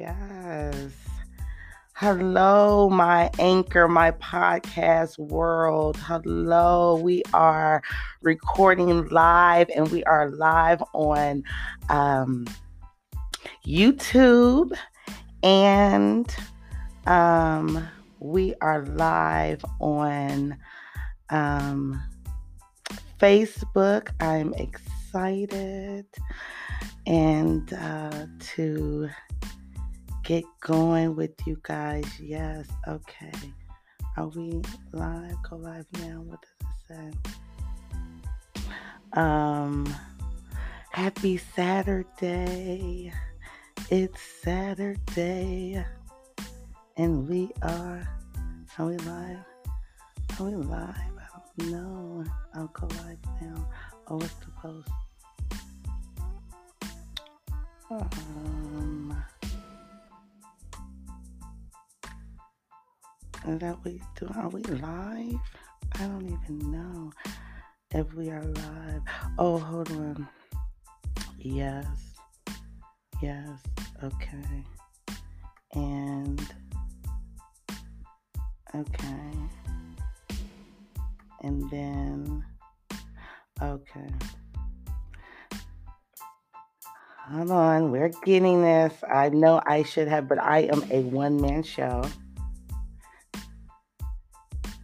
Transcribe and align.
yes. 0.00 0.92
Hello, 1.92 2.88
my 2.88 3.30
anchor, 3.38 3.86
my 3.86 4.12
podcast 4.12 5.18
world. 5.18 5.98
Hello, 5.98 6.96
we 6.96 7.22
are 7.34 7.82
recording 8.22 9.06
live 9.08 9.68
and 9.76 9.90
we 9.90 10.02
are 10.04 10.30
live 10.30 10.82
on 10.94 11.44
um, 11.90 12.46
YouTube 13.66 14.74
and 15.42 16.34
um, 17.06 17.86
we 18.20 18.54
are 18.62 18.86
live 18.86 19.62
on 19.80 20.56
um, 21.28 22.02
Facebook. 23.18 24.08
I'm 24.18 24.54
excited 24.54 26.06
and 27.06 27.70
uh, 27.74 28.26
to 28.54 29.10
get 30.24 30.44
going 30.60 31.16
with 31.16 31.32
you 31.46 31.58
guys. 31.62 32.04
Yes, 32.20 32.66
okay. 32.86 33.32
Are 34.16 34.28
we 34.28 34.62
live? 34.92 35.36
Go 35.48 35.56
live 35.56 35.86
now. 35.94 36.20
What 36.22 36.40
does 36.42 36.50
it 36.68 37.12
say? 38.54 39.20
Um, 39.20 39.92
happy 40.90 41.36
Saturday. 41.36 43.12
It's 43.90 44.20
Saturday. 44.42 45.84
And 46.96 47.28
we 47.28 47.50
are, 47.62 48.08
are 48.78 48.86
we 48.86 48.96
live? 48.98 49.44
Are 50.38 50.44
we 50.44 50.54
live? 50.54 50.94
I 50.96 51.40
don't 51.58 51.70
know. 51.72 52.24
I'll 52.54 52.66
go 52.68 52.86
live 52.86 53.18
now. 53.40 53.68
Oh, 54.08 54.16
what's 54.16 54.34
the 54.34 54.50
post? 54.60 54.88
Um, 57.90 59.16
that 63.46 63.76
we 63.84 64.00
do? 64.16 64.28
Are 64.34 64.48
we 64.48 64.62
live? 64.62 65.40
I 65.92 66.06
don't 66.06 66.26
even 66.26 66.70
know 66.70 67.12
if 67.94 68.12
we 68.14 68.30
are 68.30 68.42
live. 68.42 69.02
Oh, 69.38 69.58
hold 69.58 69.90
on. 69.92 70.28
Yes. 71.38 71.86
Yes. 73.22 73.48
Okay. 74.02 74.64
And 75.74 76.40
okay. 78.74 79.32
And 81.42 81.70
then 81.70 82.44
okay. 83.62 84.10
Hold 87.30 87.50
on, 87.52 87.90
we're 87.92 88.10
getting 88.24 88.62
this. 88.62 88.92
I 89.08 89.28
know 89.28 89.62
I 89.64 89.84
should 89.84 90.08
have, 90.08 90.28
but 90.28 90.42
I 90.42 90.60
am 90.62 90.82
a 90.90 91.02
one 91.02 91.40
man 91.40 91.62
show. 91.62 92.02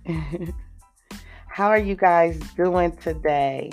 How 1.49 1.69
are 1.69 1.79
you 1.79 1.97
guys 1.97 2.39
doing 2.55 2.93
today? 2.97 3.71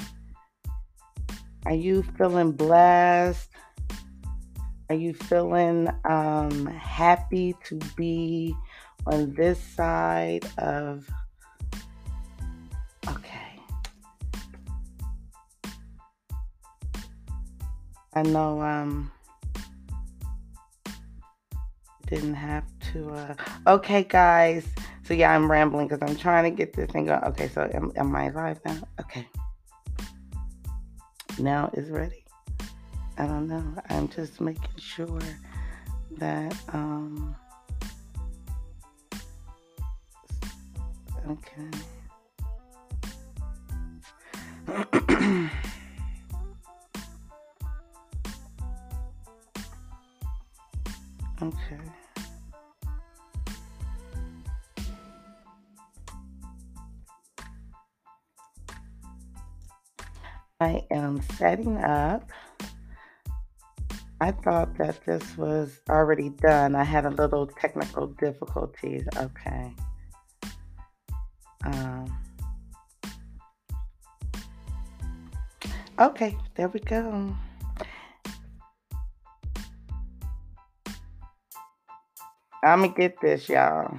Are 1.65 1.73
you 1.73 2.03
feeling 2.17 2.51
blessed? 2.51 3.49
Are 4.89 4.95
you 4.95 5.13
feeling 5.13 5.89
um, 6.05 6.65
happy 6.65 7.55
to 7.65 7.79
be 7.95 8.55
on 9.05 9.33
this 9.33 9.59
side 9.59 10.45
of? 10.57 11.07
Okay. 13.07 13.59
I 18.13 18.21
know 18.23 18.61
um 18.61 19.11
didn't 22.07 22.35
have 22.35 22.65
to 22.93 23.09
uh 23.09 23.35
okay 23.67 24.03
guys. 24.03 24.67
So 25.03 25.13
yeah, 25.13 25.33
I'm 25.33 25.51
rambling 25.51 25.87
because 25.87 26.01
I'm 26.09 26.15
trying 26.15 26.49
to 26.49 26.57
get 26.57 26.73
this 26.73 26.89
thing 26.91 27.05
going. 27.05 27.23
Okay, 27.23 27.49
so 27.49 27.69
am, 27.73 27.91
am 27.95 28.15
I 28.15 28.29
live 28.29 28.59
now? 28.65 28.79
Okay. 29.01 29.27
Now 31.39 31.69
is 31.73 31.89
ready. 31.89 32.23
I 33.17 33.27
don't 33.27 33.47
know. 33.47 33.63
I'm 33.89 34.07
just 34.07 34.39
making 34.39 34.77
sure 34.77 35.19
that 36.17 36.55
um 36.71 37.35
okay. 41.29 41.69
Okay. 51.41 52.02
I 60.63 60.85
am 60.91 61.21
setting 61.37 61.75
up. 61.75 62.31
I 64.21 64.31
thought 64.31 64.77
that 64.77 65.05
this 65.05 65.37
was 65.37 65.81
already 65.89 66.29
done. 66.29 66.73
I 66.73 66.85
had 66.85 67.05
a 67.05 67.09
little 67.09 67.47
technical 67.47 68.07
difficulties. 68.07 69.05
Okay. 69.17 69.75
Um, 71.65 72.17
okay, 75.99 76.37
there 76.55 76.69
we 76.69 76.79
go. 76.79 77.35
I'm 82.63 82.83
gonna 82.83 82.87
get 82.87 83.19
this, 83.19 83.49
y'all. 83.49 83.97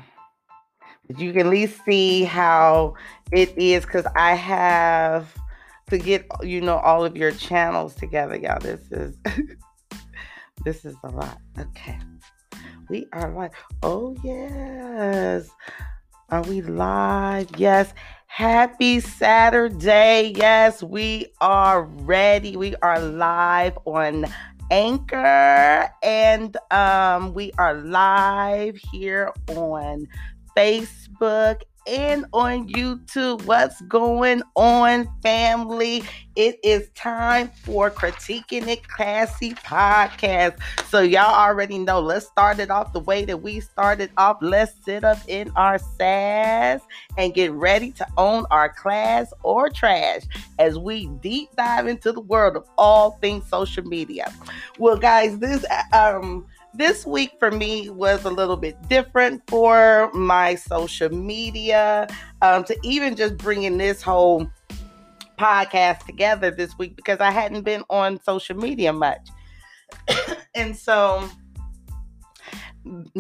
But 1.07 1.19
You 1.19 1.33
can 1.33 1.43
at 1.43 1.47
least 1.49 1.85
see 1.85 2.25
how 2.25 2.95
it 3.33 3.53
is 3.59 3.85
because 3.85 4.07
I 4.17 4.35
have 4.35 5.29
to 5.99 6.05
get 6.05 6.27
you 6.43 6.61
know 6.61 6.79
all 6.79 7.05
of 7.05 7.17
your 7.17 7.31
channels 7.31 7.95
together, 7.95 8.37
y'all. 8.37 8.59
This 8.59 8.81
is 8.91 9.17
this 10.65 10.85
is 10.85 10.97
a 11.05 11.09
lot. 11.09 11.39
Okay. 11.59 11.99
We 12.89 13.07
are 13.13 13.31
live. 13.31 13.53
Oh 13.83 14.17
yes. 14.25 15.49
Are 16.31 16.43
we 16.43 16.63
live? 16.63 17.49
Yes. 17.57 17.95
Happy 18.27 18.99
Saturday. 18.99 20.33
Yes, 20.35 20.83
we 20.83 21.27
are 21.41 21.83
ready. 21.83 22.57
We 22.57 22.75
are 22.77 22.99
live 22.99 23.79
on 23.85 24.25
Anchor, 24.73 25.89
and 26.03 26.57
um, 26.73 27.33
we 27.35 27.53
are 27.59 27.75
live 27.75 28.77
here 28.91 29.33
on 29.51 30.09
Facebook 30.57 31.63
and 31.87 32.25
on 32.33 32.69
YouTube. 32.69 33.45
What's 33.45 33.81
going 33.83 34.43
on, 34.55 35.09
family? 35.23 36.03
It 36.37 36.59
is 36.65 36.89
time 36.95 37.51
for 37.63 37.91
Critiquing 37.91 38.67
It 38.67 38.89
Classy 38.89 39.53
podcast. 39.55 40.59
So, 40.89 41.01
y'all 41.01 41.35
already 41.35 41.79
know, 41.79 42.01
let's 42.01 42.27
start 42.27 42.59
it 42.59 42.71
off 42.71 42.93
the 42.93 43.01
way 43.01 43.25
that 43.25 43.43
we 43.43 43.61
started 43.61 44.11
off. 44.17 44.39
Let's 44.41 44.73
sit 44.85 45.05
up 45.05 45.19
in 45.29 45.51
our 45.57 45.79
sass 45.79 46.81
and 47.17 47.35
get 47.35 47.53
ready 47.53 47.93
to 47.93 48.07
own 48.17 48.47
our 48.51 48.69
class 48.69 49.33
or 49.43 49.71
trash 49.71 50.23
as 50.59 50.79
we 50.79 51.07
deep 51.23 51.51
dive 51.57 51.87
into 51.87 52.13
the 52.13 52.21
world 52.21 52.57
of 52.57 52.67
all 52.79 53.13
things 53.21 53.47
social 53.47 53.85
media. 53.85 54.33
Well, 54.79 54.97
guys, 54.97 55.39
this, 55.39 55.65
um, 55.93 56.47
this 56.75 57.07
week 57.07 57.33
for 57.39 57.51
me 57.51 57.89
was 57.91 58.25
a 58.25 58.31
little 58.31 58.57
bit 58.57 58.77
different 58.89 59.43
for 59.49 60.11
my 60.13 60.55
social 60.57 61.09
media 61.09 62.09
um, 62.43 62.65
to 62.65 62.77
even 62.83 63.15
just 63.15 63.37
bringing 63.39 63.79
this 63.79 64.03
whole 64.03 64.49
podcast 65.39 66.05
together 66.05 66.51
this 66.51 66.77
week 66.79 66.97
because 66.97 67.21
I 67.21 67.31
hadn't 67.31 67.63
been 67.63 67.85
on 67.91 68.21
social 68.23 68.57
media 68.57 68.93
much. 68.93 69.29
and 70.55 70.77
so 70.77 71.29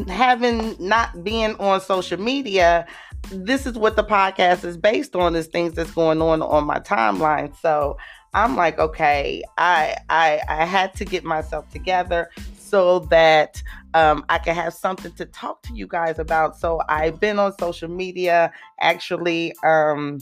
having 0.08 0.76
not 0.78 1.24
been 1.24 1.54
on 1.56 1.80
social 1.80 2.20
media, 2.20 2.86
this 3.30 3.66
is 3.66 3.78
what 3.78 3.96
the 3.96 4.04
podcast 4.04 4.64
is 4.64 4.76
based 4.76 5.14
on 5.16 5.34
is 5.36 5.46
things 5.46 5.74
that's 5.74 5.92
going 5.92 6.20
on 6.20 6.42
on 6.42 6.64
my 6.66 6.80
timeline. 6.80 7.56
So 7.60 7.96
I'm 8.34 8.56
like, 8.56 8.78
okay, 8.78 9.42
I 9.56 9.96
I 10.10 10.40
I 10.48 10.64
had 10.64 10.94
to 10.96 11.04
get 11.04 11.24
myself 11.24 11.70
together 11.70 12.30
so 12.74 12.98
that 12.98 13.62
um, 13.94 14.24
I 14.28 14.38
can 14.38 14.52
have 14.56 14.74
something 14.74 15.12
to 15.12 15.26
talk 15.26 15.62
to 15.62 15.72
you 15.72 15.86
guys 15.86 16.18
about. 16.18 16.58
So 16.58 16.80
I've 16.88 17.20
been 17.20 17.38
on 17.38 17.56
social 17.56 17.88
media 17.88 18.50
actually 18.80 19.54
um, 19.62 20.18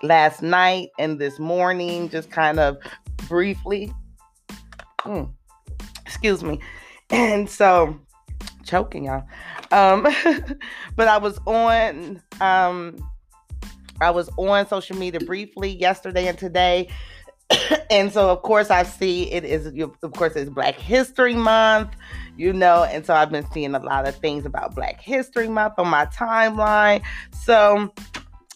last 0.00 0.42
night 0.42 0.90
and 1.00 1.18
this 1.18 1.40
morning, 1.40 2.08
just 2.08 2.30
kind 2.30 2.60
of 2.60 2.76
briefly. 3.28 3.92
Mm, 5.00 5.32
excuse 6.06 6.44
me. 6.44 6.60
And 7.10 7.50
so, 7.50 7.98
choking 8.64 9.06
y'all. 9.06 9.24
Um, 9.72 10.06
but 10.94 11.08
I 11.08 11.18
was 11.18 11.36
on. 11.46 12.22
Um, 12.40 12.96
I 14.00 14.10
was 14.10 14.30
on 14.36 14.68
social 14.68 14.96
media 14.96 15.18
briefly 15.18 15.70
yesterday 15.70 16.28
and 16.28 16.38
today 16.38 16.88
and 17.90 18.12
so 18.12 18.30
of 18.30 18.42
course 18.42 18.70
I 18.70 18.82
see 18.82 19.30
it 19.30 19.44
is 19.44 19.66
of 19.66 20.12
course 20.12 20.34
it's 20.36 20.50
Black 20.50 20.74
History 20.76 21.34
Month, 21.34 21.90
you 22.36 22.52
know, 22.52 22.84
and 22.84 23.04
so 23.04 23.14
I've 23.14 23.30
been 23.30 23.50
seeing 23.52 23.74
a 23.74 23.78
lot 23.78 24.06
of 24.06 24.16
things 24.16 24.46
about 24.46 24.74
Black 24.74 25.00
History 25.00 25.48
Month 25.48 25.74
on 25.78 25.88
my 25.88 26.06
timeline. 26.06 27.02
So 27.32 27.92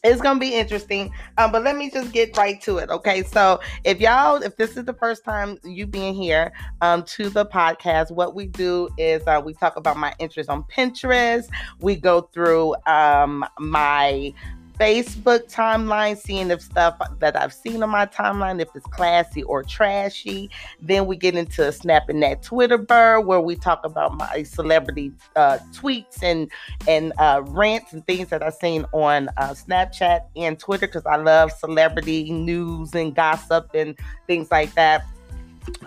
it's 0.04 0.20
gonna 0.20 0.38
be 0.38 0.54
interesting. 0.54 1.12
Um, 1.38 1.50
but 1.50 1.64
let 1.64 1.76
me 1.76 1.90
just 1.90 2.12
get 2.12 2.36
right 2.36 2.60
to 2.62 2.78
it 2.78 2.90
okay? 2.90 3.22
So 3.22 3.60
if 3.84 4.00
y'all 4.00 4.42
if 4.42 4.56
this 4.56 4.76
is 4.76 4.84
the 4.84 4.94
first 4.94 5.24
time 5.24 5.58
you 5.64 5.86
being 5.86 6.14
here 6.14 6.52
um, 6.80 7.02
to 7.04 7.28
the 7.28 7.44
podcast 7.44 8.10
what 8.10 8.34
we 8.34 8.46
do 8.46 8.88
is 8.98 9.22
uh, 9.26 9.42
we 9.44 9.54
talk 9.54 9.76
about 9.76 9.96
my 9.96 10.14
interest 10.18 10.48
on 10.48 10.62
pinterest. 10.64 11.48
We 11.80 11.96
go 11.96 12.22
through 12.32 12.76
um, 12.86 13.44
my 13.58 14.32
Facebook 14.78 15.50
timeline, 15.52 16.16
seeing 16.16 16.50
if 16.50 16.60
stuff 16.60 17.00
that 17.18 17.36
I've 17.36 17.52
seen 17.52 17.82
on 17.82 17.90
my 17.90 18.06
timeline, 18.06 18.60
if 18.60 18.68
it's 18.74 18.86
classy 18.86 19.42
or 19.44 19.62
trashy. 19.62 20.50
Then 20.80 21.06
we 21.06 21.16
get 21.16 21.34
into 21.34 21.70
snapping 21.72 22.20
that 22.20 22.42
Twitter 22.42 22.78
bird 22.78 23.26
where 23.26 23.40
we 23.40 23.56
talk 23.56 23.84
about 23.84 24.14
my 24.16 24.42
celebrity 24.42 25.12
uh, 25.34 25.58
tweets 25.72 26.22
and 26.22 26.50
and 26.86 27.12
uh, 27.18 27.42
rants 27.46 27.92
and 27.92 28.06
things 28.06 28.28
that 28.28 28.42
I've 28.42 28.54
seen 28.54 28.84
on 28.92 29.28
uh, 29.36 29.50
Snapchat 29.50 30.20
and 30.36 30.58
Twitter 30.58 30.86
because 30.86 31.06
I 31.06 31.16
love 31.16 31.52
celebrity 31.52 32.30
news 32.30 32.94
and 32.94 33.14
gossip 33.14 33.70
and 33.74 33.98
things 34.26 34.50
like 34.50 34.74
that. 34.74 35.06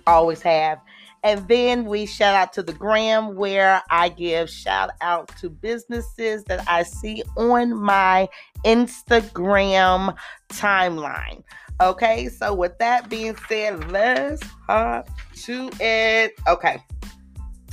Always 0.08 0.42
have. 0.42 0.80
And 1.24 1.48
then 1.48 1.86
we 1.86 2.06
shout 2.06 2.36
out 2.36 2.54
to 2.54 2.64
the 2.64 2.74
gram 2.74 3.36
where 3.36 3.82
I 3.90 4.10
give 4.10 4.50
shout 4.50 4.92
out 5.02 5.30
to 5.40 5.50
businesses 5.50 6.44
that 6.46 6.68
I 6.68 6.84
see 6.84 7.24
on 7.36 7.76
my 7.76 8.30
Instagram 8.66 10.16
timeline. 10.50 11.44
Okay, 11.82 12.28
so 12.28 12.54
with 12.54 12.78
that 12.80 13.10
being 13.10 13.36
said, 13.48 13.90
let's 13.92 14.44
hop 14.68 15.10
to 15.44 15.70
it. 15.80 16.34
Okay, 16.48 16.84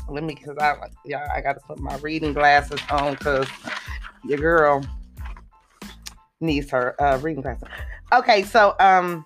let 0.08 0.22
me 0.22 0.34
because 0.34 0.56
I 0.58 0.76
yeah 1.04 1.28
I 1.34 1.40
got 1.40 1.54
to 1.54 1.60
put 1.66 1.78
my 1.78 1.96
reading 1.98 2.32
glasses 2.32 2.80
on 2.90 3.14
because 3.14 3.48
your 4.24 4.38
girl 4.38 4.84
needs 6.40 6.70
her 6.70 7.00
uh, 7.02 7.18
reading 7.18 7.42
glasses. 7.42 7.68
Okay, 8.12 8.42
so 8.44 8.76
um, 8.78 9.24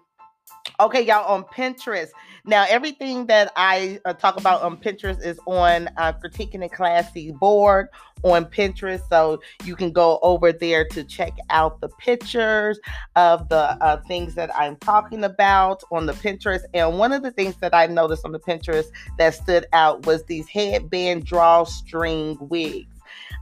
okay, 0.79 1.03
y'all 1.03 1.27
on 1.27 1.45
Pinterest. 1.45 2.09
Now, 2.45 2.67
everything 2.69 3.27
that 3.27 3.53
I 3.57 4.01
uh, 4.05 4.15
talk 4.15 4.39
about 4.39 4.63
on 4.63 4.77
Pinterest 4.77 5.25
is 5.25 5.39
on 5.47 5.89
uh, 5.97 6.13
Critiquing 6.13 6.63
and 6.63 6.73
Classy 6.73 7.33
board 7.33 7.89
on 8.23 8.45
Pinterest. 8.47 9.03
So 9.09 9.41
you 9.65 9.77
can 9.77 9.93
go 9.93 10.19
over 10.23 10.53
there 10.53 10.87
to 10.89 11.05
check 11.05 11.33
out 11.51 11.81
the 11.81 11.89
pictures 11.89 12.79
of 13.17 13.49
the 13.49 13.83
uh, 13.83 14.03
things 14.09 14.35
that 14.35 14.55
I'm 14.57 14.77
talking 14.77 15.25
about 15.25 15.83
on 15.91 16.07
the 16.07 16.13
Pinterest. 16.13 16.63
And 16.75 16.99
one 16.99 17.13
of 17.13 17.23
the 17.23 17.31
things 17.31 17.57
that 17.57 17.75
I 17.75 17.87
noticed 17.87 18.25
on 18.25 18.33
the 18.33 18.41
Pinterest 18.41 18.87
that 19.19 19.35
stood 19.35 19.67
out 19.73 20.07
was 20.07 20.25
these 20.25 20.49
headband 20.49 21.25
drawstring 21.25 22.37
wigs. 22.41 22.87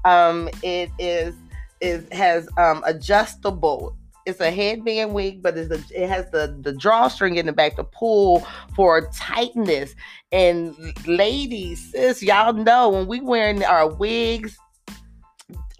Um, 0.04 0.48
it 0.62 0.90
is 0.98 1.34
is 1.80 2.04
has 2.10 2.48
um, 2.58 2.82
adjustable 2.86 3.96
it's 4.28 4.40
a 4.40 4.50
headband 4.50 5.14
wig, 5.14 5.42
but 5.42 5.56
a, 5.56 5.82
it 5.90 6.08
has 6.08 6.30
the 6.30 6.56
the 6.60 6.72
drawstring 6.72 7.36
in 7.36 7.46
the 7.46 7.52
back 7.52 7.76
to 7.76 7.84
pull 7.84 8.46
for 8.76 9.08
tightness. 9.12 9.94
And 10.30 10.74
ladies, 11.06 11.90
sis, 11.90 12.22
y'all 12.22 12.52
know 12.52 12.90
when 12.90 13.06
we 13.06 13.20
wearing 13.20 13.64
our 13.64 13.88
wigs, 13.88 14.56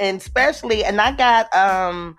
and 0.00 0.19
especially, 0.21 0.85
and 0.85 1.00
I 1.00 1.12
got 1.12 1.55
um, 1.55 2.17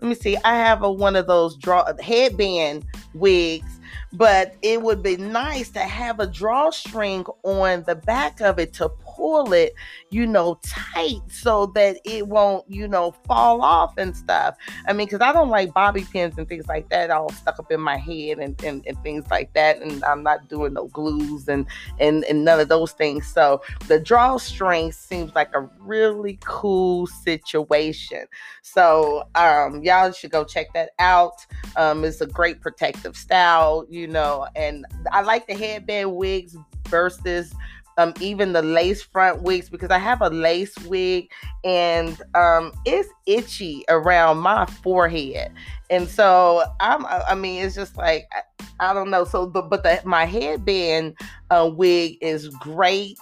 let 0.00 0.08
me 0.08 0.14
see, 0.14 0.36
I 0.44 0.54
have 0.54 0.82
a 0.82 0.90
one 0.90 1.16
of 1.16 1.26
those 1.26 1.56
draw 1.56 1.92
headband 2.00 2.84
wigs 3.14 3.78
but 4.12 4.56
it 4.62 4.82
would 4.82 5.02
be 5.02 5.16
nice 5.16 5.70
to 5.70 5.80
have 5.80 6.20
a 6.20 6.26
drawstring 6.26 7.24
on 7.44 7.82
the 7.86 7.94
back 7.94 8.40
of 8.40 8.58
it 8.58 8.74
to 8.74 8.88
pull 9.14 9.52
it, 9.52 9.74
you 10.10 10.26
know, 10.26 10.58
tight 10.64 11.20
so 11.28 11.66
that 11.66 11.98
it 12.04 12.26
won't, 12.26 12.64
you 12.68 12.88
know, 12.88 13.12
fall 13.26 13.62
off 13.62 13.96
and 13.98 14.16
stuff. 14.16 14.56
I 14.86 14.92
mean, 14.92 15.06
because 15.06 15.20
I 15.20 15.32
don't 15.32 15.50
like 15.50 15.74
bobby 15.74 16.04
pins 16.04 16.34
and 16.38 16.48
things 16.48 16.66
like 16.66 16.88
that 16.90 17.10
all 17.10 17.30
stuck 17.30 17.58
up 17.58 17.70
in 17.70 17.80
my 17.80 17.96
head 17.96 18.38
and, 18.38 18.60
and, 18.64 18.84
and 18.86 19.02
things 19.02 19.24
like 19.30 19.52
that. 19.54 19.80
And 19.80 20.02
I'm 20.04 20.22
not 20.22 20.48
doing 20.48 20.74
no 20.74 20.86
glues 20.88 21.48
and, 21.48 21.66
and, 21.98 22.24
and 22.24 22.44
none 22.44 22.60
of 22.60 22.68
those 22.68 22.92
things. 22.92 23.26
So 23.26 23.62
the 23.88 24.00
drawstring 24.00 24.92
seems 24.92 25.34
like 25.34 25.54
a 25.54 25.68
really 25.80 26.38
cool 26.44 27.06
situation. 27.06 28.26
So 28.62 29.24
um, 29.34 29.82
y'all 29.82 30.12
should 30.12 30.30
go 30.30 30.44
check 30.44 30.72
that 30.74 30.90
out. 30.98 31.44
Um, 31.76 32.04
it's 32.04 32.20
a 32.20 32.26
great 32.26 32.60
protective 32.60 33.16
style, 33.16 33.86
you 33.88 34.06
know, 34.06 34.46
and 34.56 34.86
I 35.10 35.22
like 35.22 35.46
the 35.46 35.54
headband 35.54 36.14
wigs 36.14 36.56
versus 36.88 37.52
um, 37.98 38.14
even 38.20 38.52
the 38.52 38.62
lace 38.62 39.02
front 39.02 39.42
wigs 39.42 39.68
because 39.68 39.90
I 39.90 39.98
have 39.98 40.22
a 40.22 40.30
lace 40.30 40.76
wig 40.86 41.30
and 41.64 42.20
um, 42.34 42.72
it's 42.84 43.08
itchy 43.26 43.84
around 43.88 44.38
my 44.38 44.66
forehead, 44.66 45.52
and 45.90 46.08
so 46.08 46.64
I'm. 46.80 47.06
I 47.06 47.34
mean, 47.34 47.62
it's 47.64 47.74
just 47.74 47.96
like 47.96 48.28
I, 48.80 48.92
don't 48.92 49.10
know. 49.10 49.24
So, 49.24 49.46
but 49.46 49.70
but 49.70 49.82
the, 49.82 50.00
my 50.04 50.24
headband 50.24 51.16
uh, 51.50 51.70
wig 51.72 52.18
is 52.20 52.48
great 52.48 53.18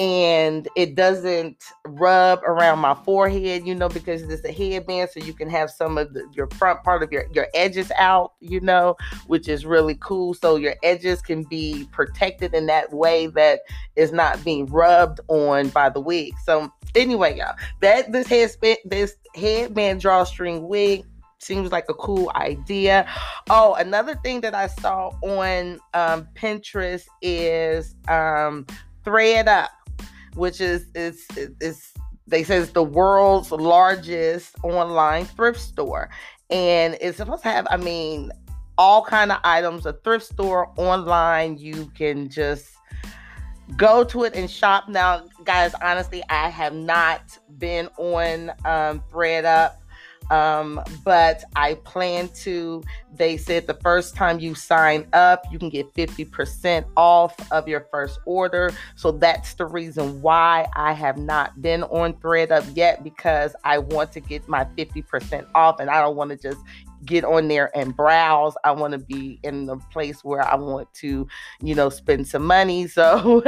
and 0.00 0.66
it 0.76 0.94
doesn't 0.94 1.62
rub 1.84 2.42
around 2.44 2.78
my 2.78 2.94
forehead, 2.94 3.66
you 3.66 3.74
know, 3.74 3.90
because 3.90 4.22
it's 4.22 4.42
a 4.46 4.50
headband, 4.50 5.10
so 5.10 5.20
you 5.20 5.34
can 5.34 5.50
have 5.50 5.70
some 5.70 5.98
of 5.98 6.14
the, 6.14 6.26
your 6.32 6.48
front 6.56 6.82
part 6.82 7.02
of 7.02 7.12
your 7.12 7.26
your 7.34 7.48
edges 7.52 7.92
out, 7.98 8.32
you 8.40 8.60
know, 8.60 8.96
which 9.26 9.46
is 9.46 9.66
really 9.66 9.98
cool. 10.00 10.32
So 10.32 10.56
your 10.56 10.74
edges 10.82 11.20
can 11.20 11.42
be 11.42 11.86
protected 11.92 12.54
in 12.54 12.64
that 12.66 12.90
way 12.94 13.26
that 13.28 13.60
is 13.94 14.10
not 14.10 14.42
being 14.42 14.64
rubbed 14.66 15.20
on 15.28 15.68
by 15.68 15.90
the 15.90 16.00
wig. 16.00 16.32
So 16.46 16.72
anyway, 16.94 17.36
y'all, 17.36 17.54
that 17.82 18.10
this 18.10 18.26
headband 18.26 18.78
this 18.86 19.16
headband 19.34 20.00
drawstring 20.00 20.66
wig 20.66 21.04
seems 21.40 21.72
like 21.72 21.84
a 21.90 21.94
cool 21.94 22.32
idea. 22.36 23.06
Oh, 23.50 23.74
another 23.74 24.14
thing 24.14 24.40
that 24.40 24.54
I 24.54 24.66
saw 24.66 25.10
on 25.22 25.78
um, 25.92 26.26
Pinterest 26.34 27.04
is 27.20 27.96
um, 28.08 28.66
ThredUp 29.04 29.68
which 30.34 30.60
is 30.60 30.86
is 30.94 31.26
is 31.60 31.92
they 32.26 32.44
say 32.44 32.58
it's 32.58 32.72
the 32.72 32.82
world's 32.82 33.50
largest 33.50 34.54
online 34.62 35.24
thrift 35.24 35.60
store, 35.60 36.10
and 36.48 36.96
it's 37.00 37.18
supposed 37.18 37.42
to 37.42 37.50
have. 37.50 37.66
I 37.70 37.76
mean, 37.76 38.30
all 38.78 39.04
kind 39.04 39.32
of 39.32 39.38
items. 39.44 39.86
A 39.86 39.92
thrift 39.92 40.26
store 40.26 40.72
online, 40.76 41.58
you 41.58 41.90
can 41.96 42.28
just 42.28 42.68
go 43.76 44.04
to 44.04 44.24
it 44.24 44.34
and 44.34 44.50
shop. 44.50 44.88
Now, 44.88 45.24
guys, 45.44 45.74
honestly, 45.82 46.22
I 46.30 46.48
have 46.48 46.74
not 46.74 47.38
been 47.58 47.88
on 47.98 48.50
um, 48.64 49.02
ThredUp 49.12 49.74
um, 50.30 50.80
but 51.04 51.44
I 51.56 51.74
plan 51.74 52.28
to. 52.42 52.82
They 53.12 53.36
said 53.36 53.66
the 53.66 53.74
first 53.74 54.14
time 54.14 54.38
you 54.38 54.54
sign 54.54 55.06
up, 55.12 55.44
you 55.50 55.58
can 55.58 55.68
get 55.68 55.92
50% 55.94 56.84
off 56.96 57.34
of 57.52 57.66
your 57.66 57.86
first 57.90 58.20
order. 58.24 58.72
So 58.94 59.10
that's 59.10 59.54
the 59.54 59.66
reason 59.66 60.22
why 60.22 60.68
I 60.76 60.92
have 60.92 61.18
not 61.18 61.60
been 61.60 61.82
on 61.84 62.14
ThredUp 62.14 62.76
yet 62.76 63.02
because 63.02 63.54
I 63.64 63.78
want 63.78 64.12
to 64.12 64.20
get 64.20 64.48
my 64.48 64.64
50% 64.64 65.46
off 65.54 65.80
and 65.80 65.90
I 65.90 66.00
don't 66.00 66.16
want 66.16 66.30
to 66.30 66.36
just 66.36 66.60
get 67.04 67.24
on 67.24 67.48
there 67.48 67.76
and 67.76 67.96
browse. 67.96 68.54
I 68.64 68.72
want 68.72 68.92
to 68.92 68.98
be 68.98 69.40
in 69.42 69.66
the 69.66 69.76
place 69.90 70.22
where 70.22 70.42
I 70.42 70.56
want 70.56 70.92
to, 70.94 71.26
you 71.62 71.74
know, 71.74 71.88
spend 71.88 72.26
some 72.28 72.44
money. 72.44 72.88
So 73.00 73.42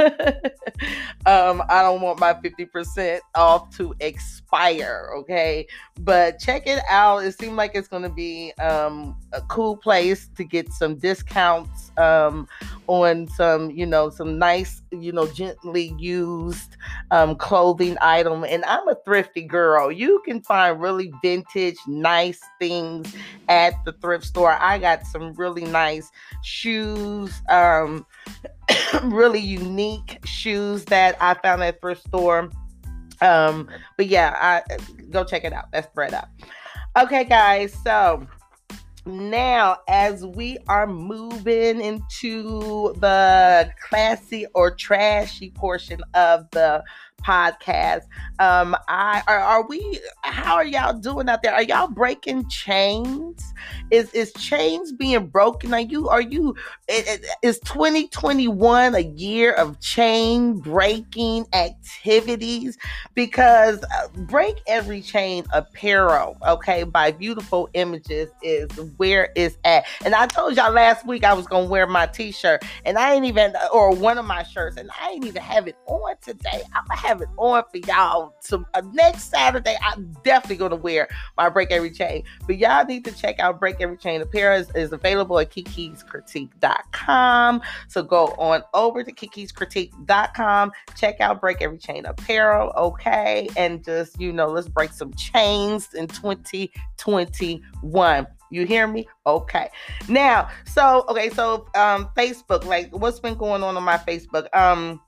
um, 1.25 1.61
I 1.69 1.83
don't 1.83 2.01
want 2.01 2.19
my 2.19 2.33
50% 2.33 3.19
off 3.35 3.75
to 3.77 3.93
expire. 3.99 5.11
Okay. 5.17 5.67
But 5.99 6.39
check 6.39 6.65
it 6.65 6.81
out. 6.89 7.19
It 7.19 7.37
seems 7.37 7.53
like 7.53 7.71
it's 7.75 7.87
going 7.87 8.03
to 8.03 8.09
be 8.09 8.51
um, 8.53 9.15
a 9.31 9.41
cool 9.41 9.77
place 9.77 10.29
to 10.35 10.43
get 10.43 10.71
some 10.71 10.95
discounts 10.95 11.91
um, 11.97 12.47
on 12.87 13.27
some, 13.29 13.71
you 13.71 13.85
know, 13.85 14.09
some 14.09 14.37
nice, 14.37 14.81
you 14.91 15.11
know, 15.11 15.27
gently 15.27 15.95
used 15.97 16.77
um, 17.11 17.35
clothing 17.35 17.97
item. 18.01 18.43
And 18.43 18.63
I'm 18.65 18.87
a 18.87 18.95
thrifty 19.05 19.43
girl. 19.43 19.91
You 19.91 20.21
can 20.25 20.41
find 20.41 20.79
really 20.81 21.11
vintage, 21.21 21.77
nice 21.87 22.39
things 22.59 23.13
at 23.49 23.73
the 23.85 23.93
thrift 23.93 24.25
store. 24.25 24.57
I 24.59 24.77
got 24.77 25.05
some 25.05 25.33
really 25.33 25.65
nice 25.65 26.11
shoes, 26.43 27.41
um, 27.49 28.05
really 29.03 29.39
unique 29.39 30.19
shoes 30.25 30.85
that 30.85 31.17
I 31.21 31.33
found 31.35 31.63
at 31.63 31.81
thrift 31.81 32.05
store. 32.07 32.49
Um, 33.21 33.69
but 33.97 34.07
yeah, 34.07 34.35
I 34.39 34.77
go 35.09 35.23
check 35.23 35.43
it 35.43 35.53
out. 35.53 35.71
That's 35.71 35.87
ThredUp. 35.95 36.27
Okay, 36.95 37.23
guys, 37.23 37.75
so 37.83 38.27
now 39.05 39.77
as 39.87 40.25
we 40.25 40.57
are 40.67 40.87
moving 40.87 41.81
into 41.81 42.93
the 42.99 43.69
classy 43.87 44.45
or 44.53 44.73
trashy 44.73 45.51
portion 45.51 46.01
of 46.13 46.49
the 46.51 46.83
podcast. 47.23 48.01
Um, 48.39 48.75
I 48.87 49.23
are, 49.27 49.39
are 49.39 49.67
we? 49.67 49.99
How 50.23 50.55
are 50.55 50.65
y'all 50.65 50.93
doing 50.93 51.29
out 51.29 51.43
there? 51.43 51.53
Are 51.53 51.63
y'all 51.63 51.87
breaking 51.87 52.49
chains? 52.49 53.53
Is 53.91 54.11
is 54.13 54.33
chains 54.33 54.91
being 54.91 55.27
broken? 55.27 55.73
Are 55.73 55.79
you? 55.79 56.09
Are 56.09 56.21
you? 56.21 56.55
Is 57.41 57.59
2021 57.59 58.95
a 58.95 58.99
year 58.99 59.53
of 59.53 59.79
chain 59.79 60.59
breaking 60.59 61.45
activities? 61.53 62.77
Because 63.13 63.83
uh, 63.83 64.07
break 64.23 64.61
every 64.67 65.01
chain 65.01 65.45
apparel, 65.53 66.37
okay, 66.47 66.83
by 66.83 67.11
beautiful 67.11 67.69
images 67.73 68.29
is 68.41 68.69
where 68.97 69.31
it's 69.35 69.57
at. 69.63 69.85
And 70.03 70.15
I 70.15 70.27
told 70.27 70.57
y'all 70.57 70.71
last 70.71 71.05
week 71.05 71.23
I 71.23 71.33
was 71.33 71.47
gonna 71.47 71.67
wear 71.67 71.87
my 71.87 72.07
t-shirt, 72.07 72.63
and 72.85 72.97
I 72.97 73.13
ain't 73.13 73.25
even 73.25 73.53
or 73.71 73.95
one 73.95 74.17
of 74.17 74.25
my 74.25 74.43
shirts, 74.43 74.77
and 74.77 74.89
I 74.99 75.11
ain't 75.11 75.25
even 75.25 75.41
have 75.41 75.67
it 75.67 75.77
on 75.85 76.15
today. 76.21 76.63
I'm 76.73 76.85
gonna 76.87 76.99
have 76.99 77.12
it 77.21 77.29
on 77.37 77.63
for 77.71 77.77
y'all. 77.77 78.35
So 78.39 78.65
uh, 78.73 78.81
next 78.93 79.29
Saturday, 79.29 79.77
I'm 79.81 80.11
definitely 80.23 80.57
gonna 80.57 80.75
wear 80.75 81.07
my 81.37 81.49
Break 81.49 81.71
Every 81.71 81.91
Chain. 81.91 82.23
But 82.45 82.57
y'all 82.57 82.85
need 82.85 83.05
to 83.05 83.11
check 83.11 83.39
out 83.39 83.59
Break 83.59 83.77
Every 83.79 83.97
Chain. 83.97 84.21
Apparel 84.21 84.61
is, 84.61 84.69
is 84.75 84.91
available 84.91 85.39
at 85.39 85.51
kikiscritique.com. 85.51 87.61
So 87.87 88.03
go 88.03 88.27
on 88.37 88.63
over 88.73 89.03
to 89.03 89.11
kikiscritique.com. 89.11 90.71
Check 90.95 91.21
out 91.21 91.41
Break 91.41 91.61
Every 91.61 91.77
Chain 91.77 92.05
apparel, 92.05 92.73
okay? 92.75 93.47
And 93.57 93.83
just 93.83 94.19
you 94.19 94.33
know, 94.33 94.47
let's 94.47 94.67
break 94.67 94.91
some 94.91 95.13
chains 95.13 95.93
in 95.93 96.07
2021. 96.07 98.27
You 98.53 98.67
hear 98.67 98.85
me? 98.85 99.07
Okay. 99.25 99.69
Now, 100.07 100.49
so 100.65 101.05
okay, 101.09 101.31
so 101.31 101.67
um 101.75 102.09
Facebook, 102.15 102.65
like 102.65 102.95
what's 102.95 103.19
been 103.19 103.35
going 103.35 103.63
on 103.63 103.75
on 103.75 103.83
my 103.83 103.97
Facebook? 103.97 104.47
Um 104.55 105.01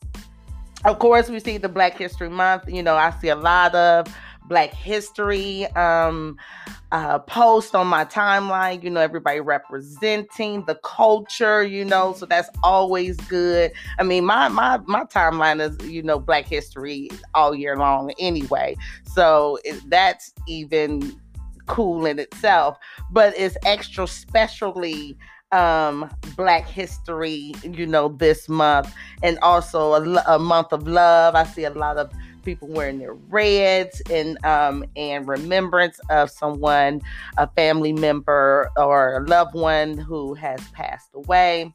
of 0.85 0.99
course, 0.99 1.29
we 1.29 1.39
see 1.39 1.57
the 1.57 1.69
Black 1.69 1.97
History 1.97 2.29
Month. 2.29 2.63
You 2.67 2.83
know, 2.83 2.95
I 2.95 3.09
see 3.11 3.29
a 3.29 3.35
lot 3.35 3.73
of 3.73 4.07
Black 4.47 4.71
History 4.71 5.65
um, 5.75 6.37
uh, 6.91 7.19
posts 7.19 7.73
on 7.73 7.87
my 7.87 8.05
timeline. 8.05 8.83
You 8.83 8.91
know, 8.91 9.01
everybody 9.01 9.39
representing 9.39 10.63
the 10.65 10.75
culture. 10.83 11.63
You 11.63 11.85
know, 11.85 12.13
so 12.13 12.27
that's 12.27 12.49
always 12.63 13.17
good. 13.21 13.71
I 13.97 14.03
mean, 14.03 14.25
my 14.25 14.47
my 14.47 14.79
my 14.85 15.03
timeline 15.05 15.59
is 15.59 15.89
you 15.89 16.03
know 16.03 16.19
Black 16.19 16.45
History 16.45 17.09
all 17.33 17.55
year 17.55 17.75
long 17.75 18.13
anyway. 18.19 18.75
So 19.05 19.57
that's 19.87 20.33
even 20.47 21.19
cool 21.65 22.05
in 22.05 22.19
itself. 22.19 22.77
But 23.09 23.33
it's 23.37 23.57
extra 23.65 24.05
specially 24.05 25.17
um 25.51 26.09
black 26.35 26.67
history 26.67 27.53
you 27.63 27.85
know 27.85 28.09
this 28.09 28.49
month 28.49 28.93
and 29.21 29.37
also 29.39 29.93
a, 29.93 30.23
a, 30.27 30.39
month 30.39 30.73
of 30.73 30.87
love. 30.87 31.35
I 31.35 31.43
see 31.43 31.65
a 31.65 31.69
lot 31.69 31.97
of 31.97 32.11
people 32.43 32.67
wearing 32.67 32.99
their 32.99 33.13
reds 33.13 34.01
and 34.09 34.43
um 34.45 34.85
and 34.95 35.27
remembrance 35.27 35.99
of 36.09 36.29
someone 36.29 37.01
a 37.37 37.47
family 37.51 37.93
member 37.93 38.69
or 38.77 39.17
a 39.17 39.27
loved 39.27 39.55
one 39.55 39.97
who 39.97 40.33
has 40.35 40.59
passed 40.69 41.09
away 41.13 41.71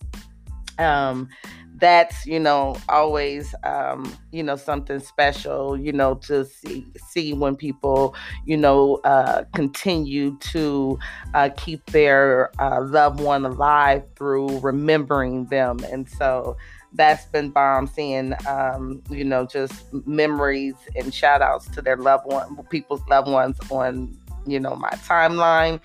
um 0.81 1.29
that's 1.77 2.27
you 2.27 2.39
know 2.39 2.77
always 2.89 3.55
um 3.65 4.15
you 4.33 4.43
know 4.43 4.55
something 4.55 5.01
special 5.01 5.79
you 5.79 5.93
know 5.93 6.15
to 6.15 6.45
see 6.45 6.87
see 7.09 7.33
when 7.33 7.57
people 7.57 8.15
you 8.45 8.57
know 8.57 8.97
uh 9.05 9.45
continue 9.55 10.37
to 10.39 10.99
uh 11.35 11.49
keep 11.57 11.85
their 11.87 12.51
uh, 12.61 12.83
loved 12.83 13.21
one 13.21 13.45
alive 13.45 14.03
through 14.17 14.59
remembering 14.61 15.47
them. 15.47 15.79
And 15.91 16.09
so 16.09 16.57
that's 16.93 17.25
been 17.27 17.51
bomb 17.51 17.87
seeing 17.87 18.35
um 18.49 19.03
you 19.11 19.25
know 19.25 19.47
just 19.47 19.85
memories 20.07 20.75
and 20.97 21.15
shout 21.15 21.41
outs 21.41 21.69
to 21.69 21.81
their 21.81 21.97
loved 21.97 22.27
one 22.27 22.57
people's 22.69 23.03
loved 23.09 23.29
ones 23.29 23.57
on 23.71 24.15
you 24.47 24.61
know 24.61 24.75
my 24.77 24.91
timeline. 24.91 25.81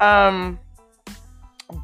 Um 0.00 0.60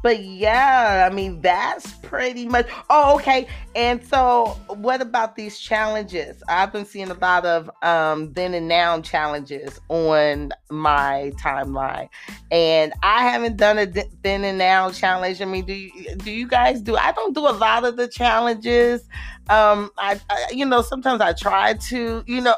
but 0.03 0.23
yeah, 0.23 1.07
I 1.09 1.13
mean, 1.13 1.41
that's 1.41 1.91
pretty 1.95 2.47
much. 2.47 2.67
Oh, 2.89 3.15
okay. 3.15 3.47
And 3.75 4.05
so, 4.05 4.57
what 4.67 5.01
about 5.01 5.35
these 5.35 5.59
challenges? 5.59 6.41
I've 6.47 6.71
been 6.71 6.85
seeing 6.85 7.09
a 7.09 7.15
lot 7.15 7.45
of 7.45 7.69
um, 7.81 8.33
then 8.33 8.53
and 8.53 8.67
now 8.67 9.01
challenges 9.01 9.79
on 9.89 10.51
my 10.69 11.31
timeline, 11.41 12.09
and 12.51 12.93
I 13.03 13.23
haven't 13.23 13.57
done 13.57 13.77
a 13.77 13.85
then 13.85 14.43
and 14.43 14.57
now 14.57 14.91
challenge. 14.91 15.41
I 15.41 15.45
mean, 15.45 15.65
do 15.65 15.73
you, 15.73 16.15
do 16.17 16.31
you 16.31 16.47
guys 16.47 16.81
do? 16.81 16.95
I 16.95 17.11
don't 17.11 17.33
do 17.33 17.47
a 17.47 17.51
lot 17.51 17.85
of 17.85 17.97
the 17.97 18.07
challenges. 18.07 19.01
Um, 19.49 19.91
I, 19.97 20.19
I 20.29 20.47
you 20.51 20.65
know, 20.65 20.81
sometimes 20.81 21.21
I 21.21 21.33
try 21.33 21.73
to, 21.73 22.23
you 22.25 22.41
know 22.41 22.55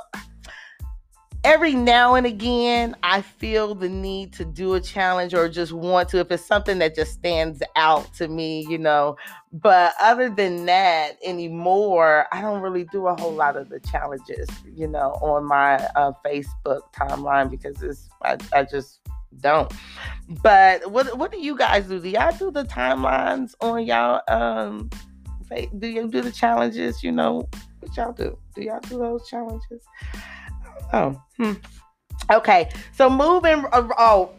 every 1.44 1.74
now 1.74 2.16
and 2.16 2.26
again, 2.26 2.96
I 3.04 3.22
feel 3.22 3.76
the 3.76 3.90
need 3.90 4.34
to 4.34 4.46
do 4.46 4.74
a 4.76 4.82
challenge 4.82 5.34
or 5.34 5.50
just 5.50 5.74
want 5.74 6.10
to, 6.10 6.20
if 6.20 6.32
it's 6.32 6.46
something 6.46 6.80
that 6.80 6.96
just 6.96 7.14
stands 7.14 7.62
out 7.76 8.14
to 8.16 8.28
me, 8.28 8.66
you 8.70 8.78
know. 8.78 9.18
But 9.52 9.94
other 10.00 10.30
than 10.30 10.66
that, 10.66 11.18
anymore, 11.24 12.28
I 12.32 12.42
don't 12.42 12.62
really 12.62 12.86
do 12.86 13.08
a 13.08 13.16
whole 13.20 13.34
lot 13.34 13.56
of 13.56 13.70
the 13.70 13.80
challenges, 13.80 14.48
you 14.76 14.88
know, 14.88 15.12
on 15.22 15.46
my 15.46 15.76
uh, 15.96 16.14
Facebook 16.26 16.82
timeline 16.94 17.50
because 17.50 17.82
it's, 17.84 18.10
I, 18.24 18.38
I 18.54 18.64
just 18.64 19.00
don't. 19.42 19.72
But 20.42 20.92
what 20.92 21.18
what 21.18 21.32
do 21.32 21.40
you 21.40 21.58
guys 21.58 21.88
do? 21.88 22.00
Do 22.00 22.08
y'all 22.08 22.36
do 22.38 22.52
the 22.52 22.64
timelines 22.64 23.56
on 23.62 23.84
y'all 23.86 24.22
um 24.28 24.90
do 25.78 25.88
you 25.88 26.08
do 26.08 26.22
the 26.22 26.32
challenges? 26.32 27.04
You 27.04 27.12
know, 27.12 27.48
what 27.80 27.98
y'all 27.98 28.14
do? 28.14 28.38
Do 28.56 28.62
y'all 28.62 28.80
do 28.82 28.98
those 28.98 29.28
challenges? 29.28 29.84
Oh, 30.92 31.22
hmm. 31.38 31.54
Okay. 32.32 32.70
So 32.94 33.10
moving. 33.10 33.66
Uh, 33.72 33.88
oh, 33.98 34.32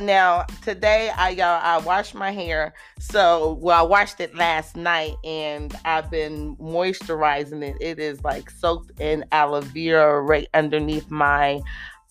now 0.00 0.44
today 0.62 1.10
I 1.16 1.30
y'all 1.30 1.60
I 1.62 1.78
washed 1.78 2.14
my 2.14 2.30
hair. 2.30 2.74
So 2.98 3.58
well, 3.60 3.84
I 3.84 3.86
washed 3.86 4.20
it 4.20 4.34
last 4.34 4.76
night, 4.76 5.14
and 5.24 5.74
I've 5.84 6.10
been 6.10 6.56
moisturizing 6.56 7.62
it. 7.62 7.76
It 7.80 7.98
is 7.98 8.22
like 8.24 8.50
soaked 8.50 8.98
in 9.00 9.24
aloe 9.32 9.60
vera 9.60 10.20
right 10.20 10.48
underneath 10.54 11.10
my 11.10 11.60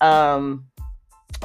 um 0.02 0.66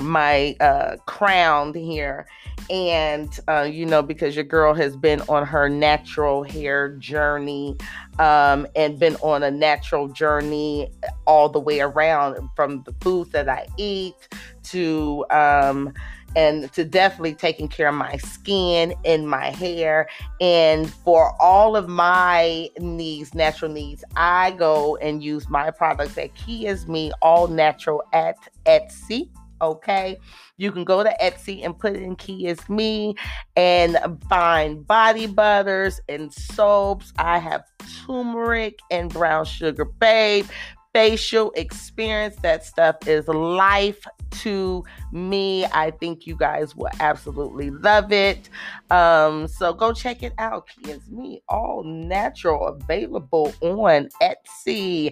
my 0.00 0.54
uh 0.60 0.96
crown 1.06 1.74
here 1.74 2.26
and 2.70 3.40
uh, 3.48 3.62
you 3.62 3.84
know 3.84 4.02
because 4.02 4.34
your 4.34 4.44
girl 4.44 4.72
has 4.72 4.96
been 4.96 5.20
on 5.22 5.44
her 5.44 5.68
natural 5.68 6.44
hair 6.44 6.90
journey 6.96 7.76
um, 8.18 8.66
and 8.76 8.98
been 8.98 9.16
on 9.16 9.42
a 9.42 9.50
natural 9.50 10.08
journey 10.08 10.90
all 11.26 11.48
the 11.48 11.58
way 11.58 11.80
around 11.80 12.36
from 12.54 12.82
the 12.84 12.94
foods 13.00 13.30
that 13.30 13.48
i 13.48 13.66
eat 13.76 14.28
to 14.62 15.24
um, 15.30 15.92
and 16.36 16.72
to 16.72 16.84
definitely 16.84 17.34
taking 17.34 17.68
care 17.68 17.88
of 17.88 17.94
my 17.94 18.16
skin 18.18 18.94
and 19.04 19.28
my 19.28 19.50
hair. 19.50 20.08
And 20.40 20.88
for 20.88 21.34
all 21.40 21.76
of 21.76 21.88
my 21.88 22.68
needs 22.78 23.34
natural 23.34 23.70
needs 23.70 24.04
i 24.16 24.50
go 24.52 24.96
and 24.96 25.22
use 25.22 25.48
my 25.48 25.70
products 25.70 26.16
at 26.18 26.34
key 26.34 26.66
is 26.66 26.86
me 26.86 27.10
all 27.22 27.48
natural 27.48 28.02
at 28.12 28.36
etsy 28.66 29.28
okay? 29.60 30.18
You 30.56 30.72
can 30.72 30.84
go 30.84 31.02
to 31.02 31.14
etsy 31.22 31.64
and 31.64 31.78
put 31.78 31.96
in 31.96 32.16
key 32.16 32.46
is 32.46 32.68
me 32.68 33.14
and 33.56 33.98
find 34.28 34.86
body 34.86 35.26
butters 35.26 36.00
and 36.08 36.32
soaps. 36.32 37.12
I 37.18 37.38
have 37.38 37.64
turmeric 38.06 38.78
and 38.90 39.12
brown 39.12 39.44
sugar 39.44 39.84
babe. 39.84 40.46
Facial 40.92 41.52
experience 41.52 42.34
that 42.42 42.64
stuff 42.64 43.06
is 43.06 43.28
life 43.28 44.04
to 44.30 44.84
me. 45.12 45.66
I 45.66 45.90
think 45.90 46.26
you 46.26 46.36
guys 46.36 46.74
will 46.76 46.90
absolutely 47.00 47.70
love 47.70 48.12
it. 48.12 48.48
Um, 48.90 49.48
so 49.48 49.72
go 49.72 49.92
check 49.92 50.22
it 50.22 50.32
out. 50.38 50.68
It's 50.82 51.08
me, 51.08 51.42
all 51.48 51.82
natural, 51.84 52.68
available 52.68 53.52
on 53.60 54.08
Etsy. 54.22 55.10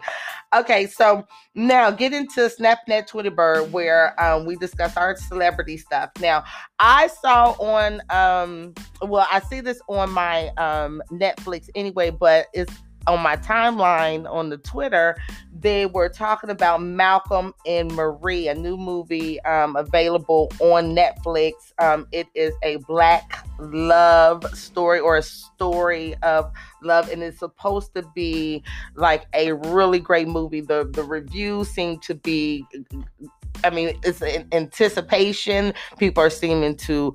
Okay, 0.55 0.87
so 0.87 1.27
now 1.55 1.91
get 1.91 2.13
into 2.13 2.41
SnapNet 2.41 3.07
Twitter 3.07 3.31
Bird 3.31 3.73
where 3.73 4.21
um, 4.23 4.47
we 4.47 4.57
discuss 4.57 4.97
our 4.97 5.17
celebrity 5.17 5.77
stuff. 5.77 6.11
Now, 6.21 6.45
I 6.79 7.09
saw 7.09 7.53
on, 7.59 8.01
um, 8.11 8.75
well, 9.03 9.27
I 9.31 9.41
see 9.41 9.61
this 9.61 9.81
on 9.89 10.11
my 10.11 10.49
um, 10.57 11.03
Netflix 11.11 11.69
anyway, 11.75 12.11
but 12.11 12.47
it's 12.53 12.73
on 13.09 13.21
my 13.21 13.37
timeline 13.37 14.31
on 14.31 14.51
the 14.51 14.59
Twitter, 14.59 15.17
they 15.59 15.87
were 15.87 16.09
talking 16.09 16.51
about 16.51 16.83
Malcolm 16.83 17.53
and 17.67 17.93
Marie, 17.93 18.49
a 18.49 18.55
new 18.55 18.77
movie 18.77 19.41
um, 19.43 19.75
available 19.77 20.53
on 20.61 20.95
Netflix. 20.95 21.53
Um, 21.81 22.07
it 22.13 22.29
is 22.35 22.55
a 22.63 22.77
black 22.87 23.45
love 23.59 24.45
story 24.57 25.01
or 25.01 25.17
a 25.17 25.23
story 25.23 26.15
of 26.23 26.53
love, 26.83 27.11
and 27.11 27.23
it's 27.23 27.39
supposed 27.39 27.95
to 27.95 28.03
be 28.15 28.63
like 28.95 29.27
a 29.35 29.53
really 29.53 29.99
great 29.99 30.29
movie. 30.29 30.61
The 30.61 30.89
the 30.93 31.03
reviews 31.03 31.69
seem 31.69 31.99
to 32.01 32.15
be 32.15 32.65
I 33.65 33.71
mean, 33.71 33.99
it's 34.05 34.23
an 34.23 34.47
anticipation. 34.53 35.75
People 35.99 36.23
are 36.23 36.31
seeming 36.31 36.77
to, 36.77 37.13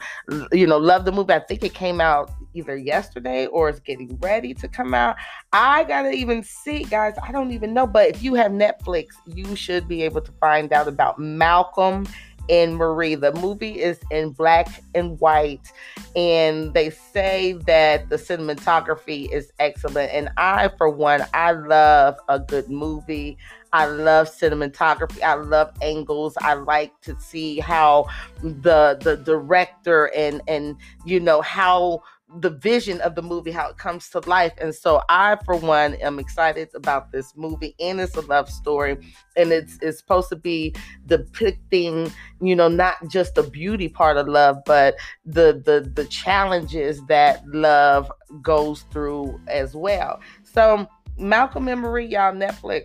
you 0.51 0.67
know, 0.67 0.77
love 0.77 1.05
the 1.05 1.11
movie. 1.11 1.33
I 1.33 1.39
think 1.39 1.63
it 1.63 1.73
came 1.73 2.01
out 2.01 2.31
either 2.53 2.77
yesterday 2.77 3.45
or 3.47 3.69
it's 3.69 3.79
getting 3.79 4.17
ready 4.19 4.53
to 4.53 4.67
come 4.67 4.93
out. 4.93 5.15
I 5.51 5.83
gotta 5.83 6.11
even 6.11 6.43
see, 6.43 6.83
guys. 6.83 7.15
I 7.21 7.31
don't 7.31 7.51
even 7.51 7.73
know, 7.73 7.87
but 7.87 8.09
if 8.09 8.23
you 8.23 8.33
have 8.35 8.51
Netflix, 8.51 9.07
you 9.25 9.55
should 9.55 9.87
be 9.87 10.03
able 10.03 10.21
to 10.21 10.31
find 10.33 10.71
out 10.73 10.87
about 10.87 11.19
Malcolm 11.19 12.05
and 12.49 12.75
Marie. 12.75 13.15
The 13.15 13.33
movie 13.33 13.79
is 13.81 13.99
in 14.11 14.31
black 14.31 14.83
and 14.93 15.19
white, 15.19 15.71
and 16.15 16.73
they 16.73 16.89
say 16.89 17.53
that 17.65 18.09
the 18.09 18.17
cinematography 18.17 19.31
is 19.31 19.51
excellent. 19.59 20.11
And 20.11 20.29
I, 20.37 20.69
for 20.77 20.89
one, 20.89 21.25
I 21.33 21.51
love 21.51 22.17
a 22.27 22.39
good 22.39 22.69
movie. 22.69 23.37
I 23.71 23.87
love 23.87 24.29
cinematography. 24.29 25.23
I 25.23 25.33
love 25.33 25.71
angles. 25.81 26.35
I 26.41 26.53
like 26.53 26.99
to 27.01 27.19
see 27.19 27.59
how 27.59 28.07
the 28.41 28.99
the 29.01 29.17
director 29.17 30.11
and 30.15 30.41
and 30.47 30.77
you 31.05 31.19
know 31.19 31.41
how 31.41 32.03
the 32.39 32.49
vision 32.49 32.99
of 33.01 33.15
the 33.15 33.21
movie, 33.21 33.51
how 33.51 33.69
it 33.69 33.77
comes 33.77 34.09
to 34.09 34.19
life. 34.21 34.53
And 34.59 34.73
so 34.73 35.01
I, 35.09 35.37
for 35.45 35.55
one, 35.55 35.95
am 35.95 36.19
excited 36.19 36.69
about 36.73 37.11
this 37.11 37.33
movie. 37.35 37.75
And 37.79 37.99
it's 37.99 38.15
a 38.15 38.21
love 38.21 38.49
story. 38.49 38.97
And 39.35 39.51
it's 39.51 39.77
it's 39.81 39.99
supposed 39.99 40.29
to 40.29 40.35
be 40.35 40.75
depicting, 41.05 42.11
you 42.41 42.55
know, 42.55 42.67
not 42.67 42.95
just 43.09 43.35
the 43.35 43.43
beauty 43.43 43.87
part 43.89 44.17
of 44.17 44.27
love, 44.27 44.57
but 44.65 44.95
the 45.25 45.61
the 45.65 45.89
the 45.93 46.05
challenges 46.05 47.01
that 47.07 47.47
love 47.47 48.11
goes 48.41 48.83
through 48.91 49.39
as 49.47 49.75
well. 49.75 50.19
So 50.43 50.87
Malcolm 51.17 51.67
and 51.67 51.81
Marie, 51.81 52.07
y'all, 52.07 52.33
Netflix. 52.33 52.83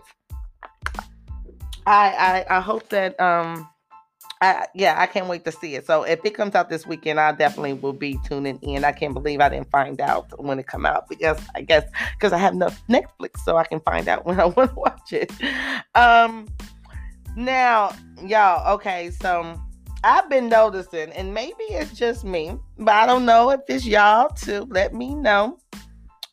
I 1.86 2.44
I, 2.50 2.58
I 2.58 2.60
hope 2.60 2.88
that 2.90 3.18
um 3.20 3.68
I, 4.40 4.66
yeah, 4.74 5.00
I 5.00 5.06
can't 5.06 5.26
wait 5.26 5.44
to 5.46 5.52
see 5.52 5.74
it. 5.74 5.86
So 5.86 6.04
if 6.04 6.20
it 6.24 6.34
comes 6.34 6.54
out 6.54 6.68
this 6.68 6.86
weekend, 6.86 7.18
I 7.18 7.32
definitely 7.32 7.72
will 7.74 7.92
be 7.92 8.18
tuning 8.24 8.58
in. 8.62 8.84
I 8.84 8.92
can't 8.92 9.14
believe 9.14 9.40
I 9.40 9.48
didn't 9.48 9.70
find 9.70 10.00
out 10.00 10.26
when 10.42 10.58
it 10.58 10.66
come 10.66 10.86
out 10.86 11.08
because 11.08 11.38
I 11.54 11.62
guess 11.62 11.84
because 12.14 12.32
I 12.32 12.38
have 12.38 12.54
enough 12.54 12.80
Netflix 12.88 13.40
so 13.44 13.56
I 13.56 13.64
can 13.64 13.80
find 13.80 14.08
out 14.08 14.26
when 14.26 14.38
I 14.38 14.46
want 14.46 14.70
to 14.70 14.76
watch 14.76 15.12
it. 15.12 15.32
Um, 15.94 16.46
now, 17.36 17.94
y'all, 18.24 18.74
okay, 18.74 19.10
so 19.10 19.60
I've 20.04 20.28
been 20.30 20.48
noticing, 20.48 21.10
and 21.12 21.34
maybe 21.34 21.64
it's 21.70 21.92
just 21.92 22.24
me, 22.24 22.56
but 22.78 22.94
I 22.94 23.06
don't 23.06 23.26
know 23.26 23.50
if 23.50 23.60
it's 23.68 23.84
y'all 23.84 24.28
too. 24.30 24.66
Let 24.70 24.94
me 24.94 25.14
know. 25.14 25.58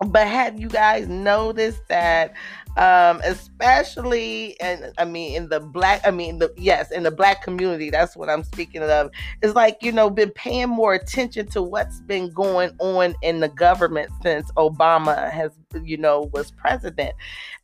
But 0.08 0.28
have 0.28 0.60
you 0.60 0.68
guys 0.68 1.08
noticed 1.08 1.88
that 1.88 2.34
um, 2.78 3.22
especially 3.24 4.60
and 4.60 4.92
I 4.98 5.06
mean 5.06 5.36
in 5.36 5.50
the 5.50 5.60
black 5.60 6.02
I 6.06 6.12
mean 6.12 6.40
the 6.40 6.54
yes 6.58 6.92
in 6.92 7.04
the 7.04 7.12
black 7.12 7.42
community 7.42 7.90
that's 7.90 8.16
what 8.16 8.30
I'm 8.30 8.44
speaking 8.44 8.84
of. 8.84 9.12
It's 9.42 9.56
like 9.56 9.78
you 9.82 9.92
know 9.92 10.10
been 10.10 10.32
paying 10.32 10.70
more 10.70 10.94
attention 10.94 11.48
to 11.48 11.62
what's 11.62 12.02
been 12.02 12.30
going 12.32 12.72
on 12.80 13.16
in 13.22 13.40
the 13.40 13.50
government 13.50 14.12
since 14.22 14.52
Obama 14.54 15.30
has 15.32 15.52
you 15.84 15.98
know 15.98 16.30
was 16.34 16.52
president. 16.52 17.14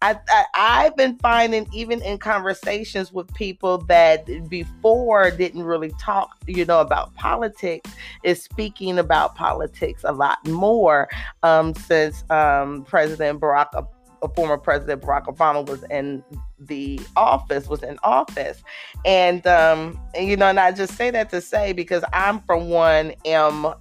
I, 0.02 0.18
I 0.30 0.46
I've 0.56 0.96
been 0.96 1.18
finding 1.18 1.68
even 1.74 2.02
in 2.02 2.18
conversations 2.18 3.12
with 3.12 3.34
people 3.34 3.80
that 3.80 4.50
before 4.50 5.32
didn't 5.32 5.64
really 5.64 5.92
talk 6.00 6.38
you 6.48 6.66
know 6.66 6.80
about 6.80 7.14
politics 7.16 7.92
is 8.24 8.42
speaking 8.42 9.00
about 9.00 9.36
politics 9.36 10.04
a 10.06 10.12
lot 10.12 10.46
more 10.48 11.10
um, 11.44 11.74
since 11.74 12.24
um, 12.30 12.84
President 12.86 13.40
Barack 13.40 13.72
Obama 13.74 13.88
former 14.30 14.58
President 14.58 15.02
Barack 15.02 15.26
Obama 15.26 15.66
was 15.66 15.84
in 15.90 16.24
the 16.60 17.00
office, 17.16 17.68
was 17.68 17.84
in 17.84 17.98
office. 18.04 18.64
And, 19.06 19.46
um, 19.48 20.00
and, 20.16 20.28
you 20.28 20.38
know, 20.38 20.48
and 20.48 20.60
I 20.60 20.72
just 20.72 20.96
say 20.96 21.12
that 21.12 21.30
to 21.32 21.42
say 21.42 21.74
because 21.74 22.04
I'm, 22.14 22.40
for 22.42 22.58
one, 22.58 23.14
am 23.26 23.74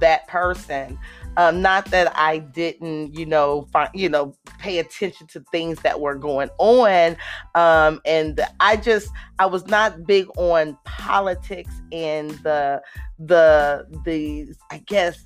that 0.00 0.26
person. 0.28 0.98
Um, 1.38 1.60
not 1.60 1.90
that 1.90 2.16
I 2.16 2.38
didn't, 2.38 3.14
you 3.14 3.26
know, 3.26 3.68
find, 3.70 3.90
you 3.94 4.08
know, 4.08 4.34
pay 4.58 4.78
attention 4.78 5.26
to 5.28 5.40
things 5.52 5.80
that 5.82 6.00
were 6.00 6.14
going 6.14 6.48
on, 6.58 7.16
um, 7.54 8.00
and 8.06 8.40
I 8.58 8.76
just 8.76 9.10
I 9.38 9.44
was 9.44 9.66
not 9.66 10.06
big 10.06 10.28
on 10.38 10.78
politics 10.84 11.74
and 11.92 12.30
the 12.42 12.80
the 13.18 13.86
the 14.06 14.54
I 14.70 14.78
guess 14.78 15.22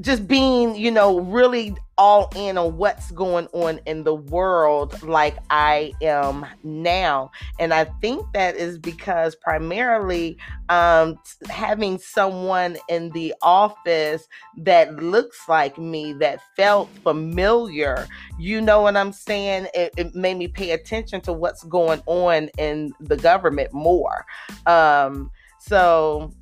just 0.00 0.28
being, 0.28 0.76
you 0.76 0.90
know, 0.90 1.20
really 1.20 1.74
all 1.98 2.30
in 2.36 2.58
on 2.58 2.76
what's 2.76 3.10
going 3.12 3.46
on 3.52 3.80
in 3.86 4.04
the 4.04 4.14
world 4.14 5.02
like 5.02 5.38
I 5.48 5.92
am 6.02 6.44
now. 6.62 7.30
And 7.58 7.72
I 7.72 7.84
think 8.02 8.26
that 8.34 8.56
is 8.56 8.78
because 8.78 9.34
primarily 9.36 10.36
um, 10.68 11.18
having 11.48 11.98
someone 11.98 12.76
in 12.90 13.10
the 13.10 13.34
office 13.40 14.28
that 14.58 14.94
looks 14.96 15.48
like 15.48 15.78
me, 15.78 16.12
that 16.14 16.40
felt 16.56 16.90
familiar, 17.02 18.06
you 18.38 18.60
know 18.60 18.82
what 18.82 18.96
I'm 18.96 19.12
saying? 19.12 19.68
It, 19.72 19.94
it 19.96 20.14
made 20.14 20.36
me 20.36 20.48
pay 20.48 20.72
attention 20.72 21.22
to 21.22 21.32
what's 21.32 21.64
going 21.64 22.02
on 22.04 22.50
in 22.58 22.92
the 23.00 23.16
government 23.16 23.72
more. 23.72 24.26
Um, 24.66 25.30
so, 25.58 26.32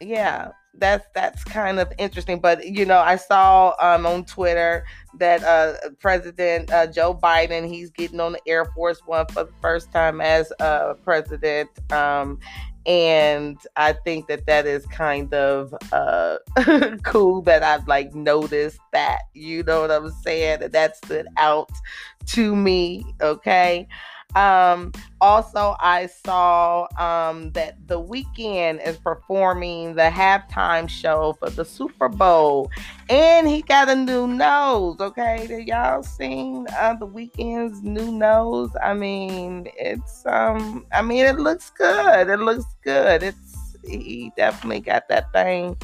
yeah 0.00 0.52
that's 0.74 1.06
that's 1.14 1.44
kind 1.44 1.78
of 1.78 1.92
interesting. 1.98 2.40
But 2.40 2.66
you 2.66 2.86
know, 2.86 2.98
I 2.98 3.16
saw 3.16 3.74
um, 3.80 4.06
on 4.06 4.24
Twitter 4.24 4.84
that 5.18 5.42
uh, 5.42 5.90
President 5.98 6.70
uh, 6.72 6.86
Joe 6.86 7.14
Biden 7.14 7.68
he's 7.68 7.90
getting 7.90 8.20
on 8.20 8.32
the 8.32 8.40
Air 8.46 8.64
Force 8.66 9.00
One 9.06 9.26
for 9.26 9.44
the 9.44 9.52
first 9.60 9.92
time 9.92 10.20
as 10.20 10.52
uh, 10.60 10.94
president. 11.04 11.70
Um, 11.92 12.38
and 12.84 13.58
I 13.76 13.92
think 13.92 14.26
that 14.26 14.46
that 14.46 14.66
is 14.66 14.84
kind 14.86 15.32
of 15.32 15.72
uh, 15.92 16.38
cool 17.04 17.42
that 17.42 17.62
I've 17.62 17.86
like 17.86 18.14
noticed 18.14 18.80
that. 18.92 19.20
You 19.34 19.62
know 19.62 19.82
what 19.82 19.90
I'm 19.90 20.10
saying? 20.10 20.60
That 20.60 20.72
that 20.72 20.96
stood 20.96 21.26
out 21.36 21.70
to 22.28 22.56
me. 22.56 23.04
Okay. 23.20 23.86
Um, 24.34 24.92
also, 25.20 25.76
I 25.78 26.08
saw 26.24 26.86
um, 26.98 27.52
that 27.52 27.86
The 27.86 28.02
Weeknd 28.02 28.86
is 28.86 28.96
performing 28.96 29.94
the 29.94 30.10
halftime 30.10 30.88
show 30.88 31.36
for 31.38 31.50
the 31.50 31.64
Super 31.64 32.08
Bowl, 32.08 32.70
and 33.10 33.46
he 33.46 33.62
got 33.62 33.88
a 33.88 33.94
new 33.94 34.26
nose. 34.26 34.96
Okay, 35.00 35.46
did 35.46 35.68
y'all 35.68 36.02
seen 36.02 36.66
uh, 36.78 36.94
The 36.94 37.06
Weeknd's 37.06 37.82
new 37.82 38.10
nose? 38.10 38.70
I 38.82 38.94
mean, 38.94 39.68
it's 39.76 40.24
um, 40.26 40.86
I 40.92 41.02
mean, 41.02 41.26
it 41.26 41.38
looks 41.38 41.70
good. 41.70 42.28
It 42.28 42.40
looks 42.40 42.64
good. 42.82 43.22
It's 43.22 43.76
he 43.84 44.32
definitely 44.36 44.80
got 44.80 45.08
that 45.08 45.32
thing 45.32 45.76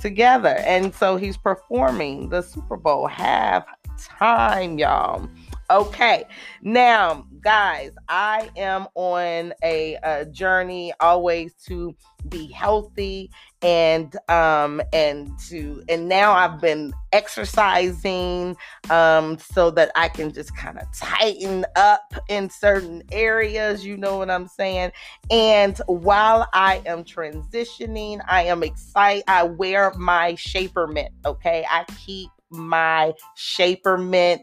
together, 0.00 0.56
and 0.66 0.92
so 0.94 1.16
he's 1.16 1.36
performing 1.36 2.28
the 2.28 2.42
Super 2.42 2.76
Bowl 2.76 3.08
halftime, 3.08 4.78
y'all. 4.78 5.28
Okay, 5.70 6.24
now, 6.62 7.26
guys, 7.42 7.92
I 8.08 8.48
am 8.56 8.86
on 8.94 9.52
a, 9.62 9.98
a, 10.02 10.24
journey 10.24 10.94
always 10.98 11.52
to 11.66 11.94
be 12.30 12.46
healthy 12.46 13.30
and 13.60 14.16
um 14.28 14.80
and 14.92 15.30
to 15.48 15.82
and 15.88 16.08
now 16.08 16.32
I've 16.32 16.60
been 16.60 16.92
exercising 17.12 18.56
um 18.88 19.38
so 19.38 19.70
that 19.72 19.90
I 19.94 20.08
can 20.08 20.32
just 20.32 20.56
kind 20.56 20.78
of 20.78 20.84
tighten 20.92 21.66
up 21.76 22.14
in 22.30 22.48
certain 22.48 23.02
areas, 23.12 23.84
you 23.84 23.98
know 23.98 24.16
what 24.16 24.30
I'm 24.30 24.48
saying? 24.48 24.92
And 25.30 25.78
while 25.86 26.48
I 26.54 26.82
am 26.86 27.04
transitioning, 27.04 28.20
I 28.26 28.44
am 28.44 28.62
excited. 28.62 29.24
I 29.28 29.42
wear 29.42 29.92
my 29.98 30.32
Shapermint, 30.32 31.10
okay? 31.26 31.66
I 31.70 31.84
keep 32.06 32.30
my 32.50 33.12
Shapermint 33.36 34.40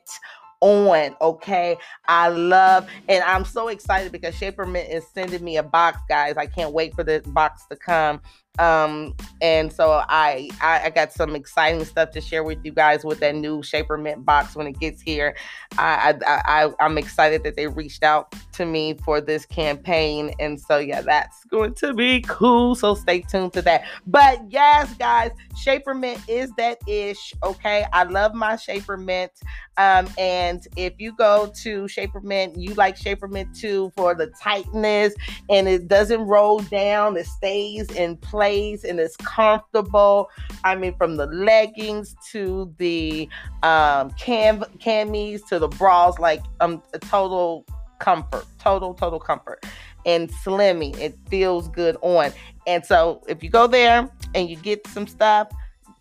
on. 0.61 1.15
Okay. 1.21 1.77
I 2.07 2.29
love 2.29 2.87
and 3.07 3.23
I'm 3.23 3.45
so 3.45 3.67
excited 3.69 4.11
because 4.11 4.35
Shapermint 4.35 4.93
is 4.93 5.05
sending 5.13 5.43
me 5.43 5.57
a 5.57 5.63
box, 5.63 5.99
guys. 6.09 6.37
I 6.37 6.45
can't 6.45 6.73
wait 6.73 6.95
for 6.95 7.03
this 7.03 7.25
box 7.25 7.65
to 7.69 7.75
come 7.75 8.21
um 8.59 9.13
and 9.41 9.71
so 9.71 10.03
I, 10.07 10.49
I, 10.61 10.85
I 10.85 10.89
got 10.89 11.11
some 11.11 11.35
exciting 11.35 11.83
stuff 11.85 12.11
to 12.11 12.21
share 12.21 12.43
with 12.43 12.59
you 12.63 12.71
guys 12.71 13.03
with 13.03 13.19
that 13.19 13.35
new 13.35 13.59
Shapermint 13.61 14.23
box 14.23 14.55
when 14.55 14.65
it 14.65 14.79
gets 14.79 15.01
here. 15.01 15.35
I, 15.77 16.15
I 16.25 16.41
i 16.65 16.69
i'm 16.79 16.97
excited 16.97 17.43
that 17.43 17.55
they 17.55 17.67
reached 17.67 18.03
out 18.03 18.33
to 18.53 18.65
me 18.65 18.95
for 19.03 19.19
this 19.19 19.45
campaign. 19.45 20.33
And 20.39 20.59
so 20.59 20.77
yeah 20.77 21.01
that's 21.01 21.43
going 21.45 21.73
to 21.75 21.93
be 21.93 22.21
cool. 22.21 22.75
So 22.75 22.95
stay 22.95 23.21
tuned 23.21 23.53
to 23.53 23.61
that. 23.63 23.83
But 24.07 24.39
yes 24.49 24.93
guys 24.95 25.31
Shapermint 25.53 26.21
is 26.29 26.51
that 26.57 26.77
ish 26.87 27.33
okay? 27.43 27.85
I 27.91 28.03
love 28.03 28.33
my 28.33 28.53
Shapermint. 28.53 29.29
Um 29.77 30.07
and 30.17 30.65
if 30.77 30.93
you 30.97 31.13
go 31.17 31.51
to 31.63 31.83
Shapermint 31.83 32.59
you 32.59 32.73
like 32.75 32.97
Shapermint 32.97 33.57
too 33.57 33.91
for 33.97 34.15
the 34.15 34.27
tightness 34.41 35.13
and 35.49 35.67
it 35.67 35.87
doesn't 35.87 36.21
roll 36.21 36.59
down. 36.59 37.17
It 37.17 37.25
stays 37.25 37.91
in 37.91 38.17
place 38.17 38.44
and 38.47 38.99
it's 38.99 39.17
comfortable. 39.17 40.29
I 40.63 40.75
mean, 40.75 40.95
from 40.97 41.17
the 41.17 41.27
leggings 41.27 42.15
to 42.31 42.73
the 42.77 43.29
um, 43.63 44.11
cam 44.11 44.61
camis 44.79 45.45
to 45.47 45.59
the 45.59 45.67
bras, 45.67 46.19
like 46.19 46.43
um, 46.59 46.81
a 46.93 46.99
total 46.99 47.65
comfort, 47.99 48.45
total 48.59 48.93
total 48.93 49.19
comfort, 49.19 49.65
and 50.05 50.29
slimming. 50.29 50.97
It 50.99 51.17
feels 51.29 51.67
good 51.69 51.97
on. 52.01 52.31
And 52.67 52.85
so, 52.85 53.23
if 53.27 53.43
you 53.43 53.49
go 53.49 53.67
there 53.67 54.09
and 54.33 54.49
you 54.49 54.55
get 54.55 54.85
some 54.87 55.07
stuff 55.07 55.49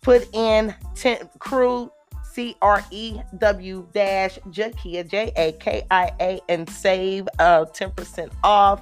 put 0.05 0.27
in 0.35 0.73
10 0.93 1.29
crew 1.39 1.91
C 2.35 2.57
R 2.61 2.83
E 2.91 3.21
W 3.37 3.87
dash 3.93 4.37
Jakia, 4.49 5.09
J 5.09 5.31
A 5.37 5.53
K 5.53 5.87
I 5.89 6.11
A, 6.19 6.41
and 6.49 6.69
save 6.69 7.29
uh, 7.39 7.63
10% 7.63 8.29
off 8.43 8.81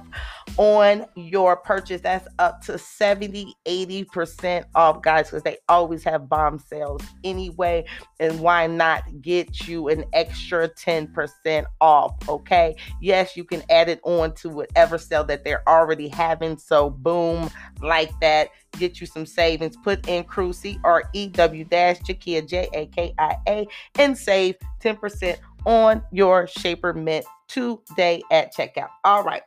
on 0.56 1.06
your 1.14 1.56
purchase. 1.56 2.00
That's 2.00 2.26
up 2.40 2.62
to 2.62 2.78
70, 2.78 3.54
80% 3.64 4.64
off, 4.74 5.02
guys, 5.02 5.26
because 5.26 5.44
they 5.44 5.58
always 5.68 6.02
have 6.02 6.28
bomb 6.28 6.58
sales 6.58 7.02
anyway. 7.22 7.84
And 8.18 8.40
why 8.40 8.66
not 8.66 9.04
get 9.22 9.68
you 9.68 9.88
an 9.88 10.04
extra 10.12 10.68
10% 10.68 11.64
off? 11.80 12.28
Okay. 12.28 12.74
Yes, 13.00 13.36
you 13.36 13.44
can 13.44 13.62
add 13.70 13.88
it 13.88 14.00
on 14.02 14.34
to 14.34 14.48
whatever 14.48 14.98
sale 14.98 15.22
that 15.24 15.44
they're 15.44 15.66
already 15.68 16.08
having. 16.08 16.58
So, 16.58 16.90
boom, 16.90 17.50
like 17.80 18.10
that 18.20 18.48
get 18.74 19.00
you 19.00 19.06
some 19.06 19.26
savings. 19.26 19.76
Put 19.76 20.08
in 20.08 20.24
crew 20.24 20.52
C 20.52 20.78
R 20.84 21.04
E 21.12 21.28
W 21.28 21.64
dash 21.64 21.98
Jakia 22.00 22.46
J 22.46 22.68
A 22.74 22.86
K 22.86 23.14
I 23.18 23.36
A 23.48 23.66
and 23.98 24.16
save 24.16 24.56
10% 24.80 25.36
on 25.66 26.02
your 26.12 26.46
Shapermint 26.46 27.24
today 27.48 28.22
at 28.30 28.54
checkout. 28.54 28.88
All 29.04 29.22
right. 29.22 29.42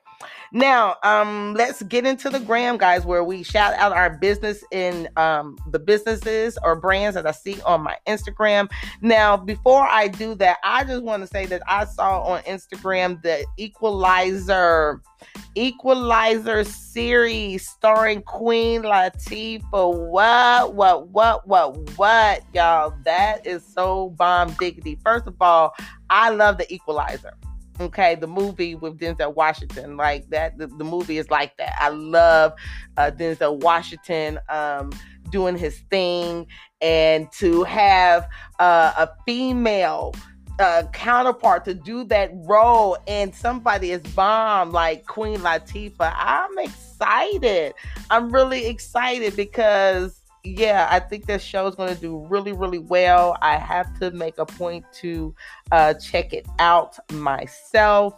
Now, 0.51 0.95
um, 1.03 1.53
let's 1.55 1.83
get 1.83 2.05
into 2.05 2.29
the 2.29 2.39
gram, 2.39 2.77
guys, 2.77 3.05
where 3.05 3.23
we 3.23 3.43
shout 3.43 3.73
out 3.73 3.91
our 3.91 4.17
business 4.17 4.63
in 4.71 5.09
um, 5.17 5.57
the 5.71 5.79
businesses 5.79 6.57
or 6.63 6.75
brands 6.75 7.15
that 7.15 7.27
I 7.27 7.31
see 7.31 7.61
on 7.61 7.81
my 7.81 7.97
Instagram. 8.07 8.69
Now, 9.01 9.35
before 9.37 9.85
I 9.87 10.07
do 10.07 10.35
that, 10.35 10.57
I 10.63 10.83
just 10.83 11.03
want 11.03 11.21
to 11.23 11.27
say 11.27 11.45
that 11.47 11.61
I 11.67 11.85
saw 11.85 12.21
on 12.21 12.41
Instagram 12.43 13.21
the 13.21 13.45
Equalizer 13.57 15.01
Equalizer 15.55 16.63
series 16.63 17.67
starring 17.67 18.21
Queen 18.21 18.83
Latifah. 18.83 20.09
What, 20.09 20.75
what, 20.75 21.07
what, 21.09 21.47
what, 21.47 21.97
what, 21.97 22.43
y'all? 22.53 22.93
That 23.03 23.45
is 23.45 23.65
so 23.65 24.09
bomb 24.11 24.53
diggity. 24.59 24.99
First 25.03 25.25
of 25.25 25.35
all, 25.41 25.73
I 26.09 26.29
love 26.29 26.59
the 26.59 26.71
Equalizer. 26.71 27.33
Okay, 27.79 28.15
the 28.15 28.27
movie 28.27 28.75
with 28.75 28.97
Denzel 28.97 29.35
Washington, 29.35 29.97
like 29.97 30.29
that. 30.29 30.57
The, 30.57 30.67
the 30.67 30.83
movie 30.83 31.17
is 31.17 31.29
like 31.29 31.55
that. 31.57 31.75
I 31.79 31.89
love 31.89 32.53
uh, 32.97 33.11
Denzel 33.13 33.59
Washington 33.59 34.39
um, 34.49 34.91
doing 35.29 35.57
his 35.57 35.77
thing, 35.91 36.47
and 36.81 37.31
to 37.33 37.63
have 37.63 38.27
uh, 38.59 38.93
a 38.97 39.09
female 39.25 40.15
uh, 40.59 40.83
counterpart 40.91 41.65
to 41.65 41.73
do 41.73 42.03
that 42.05 42.31
role 42.33 42.97
and 43.07 43.33
somebody 43.33 43.91
is 43.91 44.01
bomb 44.13 44.71
like 44.71 45.05
Queen 45.05 45.39
Latifah, 45.39 46.13
I'm 46.15 46.57
excited. 46.57 47.73
I'm 48.09 48.31
really 48.31 48.65
excited 48.65 49.35
because 49.35 50.21
yeah, 50.43 50.87
I 50.89 50.99
think 50.99 51.25
this 51.25 51.43
show 51.43 51.67
is 51.67 51.75
going 51.75 51.93
to 51.93 51.99
do 51.99 52.25
really, 52.29 52.53
really 52.53 52.79
well. 52.79 53.37
I 53.41 53.57
have 53.57 53.99
to 53.99 54.11
make 54.11 54.37
a 54.37 54.45
point 54.45 54.85
to 55.01 55.35
uh, 55.71 55.93
check 55.95 56.33
it 56.33 56.47
out 56.59 56.97
myself. 57.11 58.13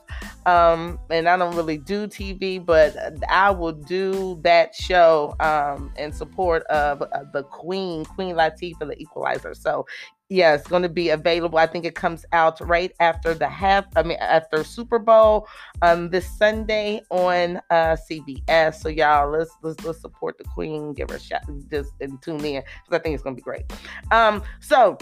Um, 0.45 0.99
and 1.09 1.27
I 1.27 1.37
don't 1.37 1.55
really 1.55 1.77
do 1.77 2.07
TV, 2.07 2.63
but 2.63 2.95
I 3.29 3.51
will 3.51 3.73
do 3.73 4.39
that 4.43 4.73
show 4.75 5.35
um, 5.39 5.91
in 5.97 6.11
support 6.11 6.63
of 6.63 7.01
uh, 7.01 7.23
the 7.33 7.43
Queen, 7.43 8.05
Queen 8.05 8.35
Latifah, 8.35 8.87
the 8.87 8.99
Equalizer. 8.99 9.53
So 9.53 9.85
yeah, 10.31 10.53
it's 10.53 10.67
going 10.67 10.83
to 10.83 10.89
be 10.89 11.09
available. 11.09 11.57
I 11.57 11.65
think 11.65 11.85
it 11.85 11.95
comes 11.95 12.23
out 12.33 12.61
right 12.61 12.91
after 12.99 13.33
the 13.33 13.49
half. 13.49 13.85
I 13.95 14.03
mean, 14.03 14.17
after 14.19 14.63
Super 14.63 14.99
Bowl, 14.99 15.47
um, 15.81 16.11
this 16.11 16.29
Sunday 16.37 17.01
on 17.09 17.57
uh 17.71 17.97
CBS. 18.09 18.75
So 18.75 18.89
y'all, 18.89 19.31
let's 19.31 19.49
let's 19.63 19.83
let's 19.83 19.99
support 20.01 20.37
the 20.37 20.43
Queen. 20.43 20.93
Give 20.93 21.09
her 21.09 21.15
a 21.15 21.19
shot. 21.19 21.41
Just 21.71 21.93
and 21.99 22.21
tune 22.21 22.45
in 22.45 22.61
because 22.61 22.99
I 22.99 22.99
think 22.99 23.15
it's 23.15 23.23
going 23.23 23.35
to 23.35 23.39
be 23.39 23.43
great. 23.43 23.65
Um, 24.11 24.43
so. 24.59 24.97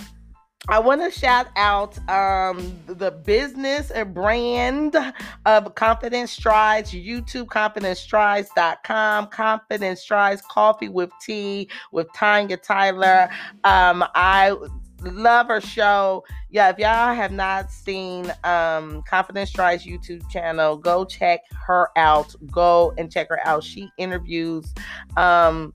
I 0.69 0.79
want 0.79 1.01
to 1.01 1.17
shout 1.17 1.47
out 1.55 1.97
um, 2.09 2.77
the 2.87 3.11
business 3.11 3.89
and 3.91 4.13
brand 4.13 4.97
of 5.45 5.75
Confidence 5.75 6.31
Strides, 6.31 6.91
YouTube, 6.91 7.45
confidencestrides.com, 7.45 9.27
Confidence 9.27 10.01
Strides, 10.01 10.41
Coffee 10.41 10.89
with 10.89 11.11
Tea 11.21 11.69
with 11.91 12.07
Tanya 12.13 12.57
Tyler. 12.57 13.29
Um, 13.63 14.03
I 14.13 14.57
love 15.03 15.47
her 15.47 15.61
show. 15.61 16.25
Yeah, 16.49 16.69
if 16.69 16.79
y'all 16.79 17.13
have 17.13 17.31
not 17.31 17.71
seen 17.71 18.33
um 18.43 19.03
Confidence 19.03 19.49
Strides 19.49 19.85
YouTube 19.85 20.27
channel, 20.29 20.75
go 20.75 21.05
check 21.05 21.41
her 21.65 21.89
out. 21.95 22.35
Go 22.51 22.93
and 22.97 23.11
check 23.11 23.29
her 23.29 23.39
out. 23.47 23.63
She 23.63 23.89
interviews 23.97 24.73
um 25.15 25.73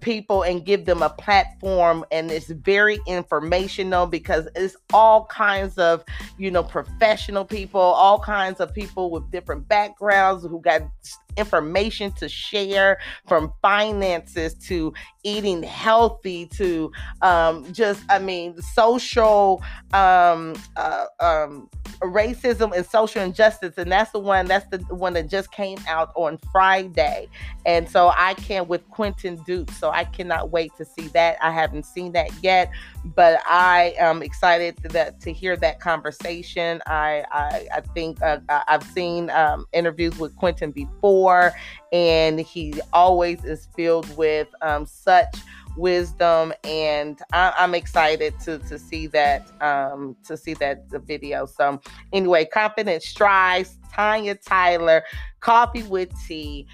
people 0.00 0.42
and 0.42 0.64
give 0.64 0.84
them 0.84 1.02
a 1.02 1.10
platform 1.10 2.04
and 2.10 2.30
it's 2.30 2.50
very 2.50 2.98
informational 3.06 4.06
because 4.06 4.48
it's 4.54 4.76
all 4.92 5.24
kinds 5.26 5.76
of 5.78 6.04
you 6.36 6.50
know 6.50 6.62
professional 6.62 7.44
people 7.44 7.80
all 7.80 8.18
kinds 8.18 8.60
of 8.60 8.72
people 8.72 9.10
with 9.10 9.28
different 9.30 9.66
backgrounds 9.68 10.44
who 10.44 10.60
got 10.60 10.82
information 11.38 12.12
to 12.12 12.28
share 12.28 12.98
from 13.26 13.52
finances 13.62 14.54
to 14.54 14.92
eating 15.24 15.62
healthy 15.62 16.46
to 16.46 16.90
um, 17.22 17.70
just, 17.72 18.02
I 18.08 18.18
mean, 18.18 18.60
social 18.62 19.62
um, 19.92 20.54
uh, 20.76 21.06
um, 21.20 21.68
racism 22.00 22.74
and 22.74 22.86
social 22.86 23.22
injustice. 23.22 23.74
And 23.76 23.90
that's 23.90 24.10
the 24.12 24.18
one, 24.18 24.46
that's 24.46 24.66
the 24.70 24.78
one 24.94 25.12
that 25.14 25.28
just 25.28 25.52
came 25.52 25.78
out 25.88 26.12
on 26.14 26.38
Friday. 26.52 27.28
And 27.66 27.88
so 27.88 28.12
I 28.16 28.34
can't 28.34 28.68
with 28.68 28.88
Quentin 28.90 29.36
Duke. 29.46 29.70
So 29.72 29.90
I 29.90 30.04
cannot 30.04 30.50
wait 30.50 30.72
to 30.78 30.84
see 30.84 31.08
that. 31.08 31.36
I 31.42 31.50
haven't 31.50 31.84
seen 31.84 32.12
that 32.12 32.30
yet, 32.42 32.70
but 33.04 33.40
I 33.46 33.94
am 33.98 34.22
excited 34.22 34.76
to, 34.82 34.88
that, 34.88 35.20
to 35.20 35.32
hear 35.32 35.56
that 35.56 35.80
conversation. 35.80 36.80
I, 36.86 37.24
I, 37.30 37.66
I 37.74 37.80
think 37.94 38.22
uh, 38.22 38.38
I've 38.48 38.84
seen 38.84 39.30
um, 39.30 39.66
interviews 39.72 40.18
with 40.18 40.34
Quentin 40.36 40.70
before, 40.70 41.27
and 41.92 42.40
he 42.40 42.80
always 42.92 43.44
is 43.44 43.68
filled 43.74 44.14
with 44.16 44.48
um, 44.62 44.86
such 44.86 45.34
wisdom 45.78 46.52
and 46.64 47.20
I, 47.32 47.54
am 47.58 47.74
excited 47.74 48.38
to 48.40 48.58
to 48.58 48.78
see 48.78 49.06
that 49.08 49.48
um 49.62 50.16
to 50.24 50.36
see 50.36 50.54
that 50.54 50.90
the 50.90 50.98
video. 50.98 51.46
So 51.46 51.80
anyway 52.12 52.44
confident 52.44 53.02
strides 53.02 53.78
tanya 53.92 54.34
tyler 54.34 55.04
coffee 55.40 55.84
with 55.84 56.10
tea. 56.26 56.66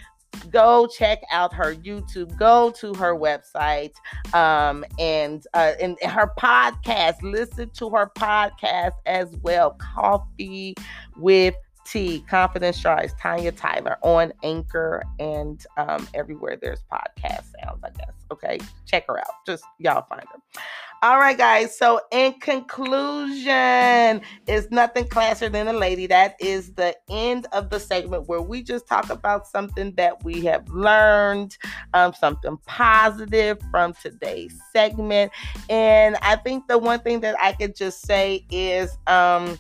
Go 0.50 0.88
check 0.88 1.20
out 1.30 1.54
her 1.54 1.76
youtube 1.76 2.36
go 2.36 2.72
to 2.72 2.92
her 2.94 3.14
website 3.14 3.92
um 4.34 4.84
and 4.98 5.46
uh 5.54 5.74
and 5.80 5.96
her 6.02 6.32
podcast 6.36 7.22
listen 7.22 7.70
to 7.70 7.88
her 7.90 8.10
podcast 8.18 8.94
as 9.06 9.36
well 9.42 9.76
coffee 9.78 10.74
with 11.16 11.54
T, 11.84 12.24
Confidence 12.28 12.76
Strides, 12.76 13.14
Tanya 13.20 13.52
Tyler 13.52 13.98
on 14.02 14.32
Anchor 14.42 15.02
and 15.18 15.64
um, 15.76 16.08
everywhere 16.14 16.56
there's 16.60 16.82
podcast 16.92 17.44
sounds, 17.60 17.82
I 17.84 17.90
guess. 17.90 18.12
Okay, 18.32 18.58
check 18.86 19.06
her 19.06 19.18
out. 19.18 19.44
Just 19.46 19.64
y'all 19.78 20.06
find 20.08 20.24
her. 20.32 20.60
All 21.04 21.18
right, 21.18 21.36
guys. 21.36 21.76
So, 21.76 22.00
in 22.12 22.32
conclusion, 22.40 24.22
it's 24.46 24.70
nothing 24.70 25.04
classier 25.04 25.52
than 25.52 25.68
a 25.68 25.72
lady. 25.74 26.06
That 26.06 26.34
is 26.40 26.72
the 26.72 26.96
end 27.10 27.46
of 27.52 27.68
the 27.68 27.78
segment 27.78 28.26
where 28.26 28.40
we 28.40 28.62
just 28.62 28.86
talk 28.86 29.10
about 29.10 29.46
something 29.46 29.92
that 29.96 30.24
we 30.24 30.40
have 30.46 30.66
learned, 30.70 31.58
um, 31.92 32.14
something 32.14 32.56
positive 32.64 33.58
from 33.70 33.92
today's 34.00 34.58
segment. 34.72 35.30
And 35.68 36.16
I 36.22 36.36
think 36.36 36.68
the 36.68 36.78
one 36.78 37.00
thing 37.00 37.20
that 37.20 37.36
I 37.38 37.52
could 37.52 37.76
just 37.76 38.00
say 38.06 38.46
is 38.50 38.96
um, 39.06 39.58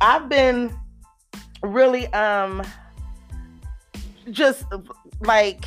I've 0.00 0.28
been 0.28 0.72
really 1.62 2.06
um 2.12 2.62
just 4.30 4.64
like 5.20 5.64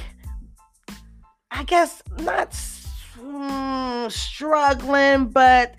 I 1.51 1.63
guess 1.63 2.01
not 2.19 2.51
mm, 2.51 4.11
struggling, 4.11 5.27
but 5.27 5.75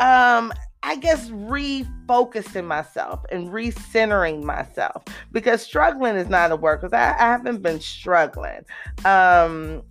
um 0.00 0.52
I 0.82 0.96
guess 0.96 1.28
refocusing 1.30 2.64
myself 2.64 3.24
and 3.32 3.48
recentering 3.48 4.42
myself 4.42 5.02
because 5.32 5.60
struggling 5.60 6.16
is 6.16 6.28
not 6.28 6.52
a 6.52 6.56
word 6.56 6.80
because 6.80 6.92
I, 6.92 7.14
I, 7.18 7.30
haven't 7.30 7.62
been 7.62 7.80
struggling. 7.80 8.64
Um, 9.04 9.82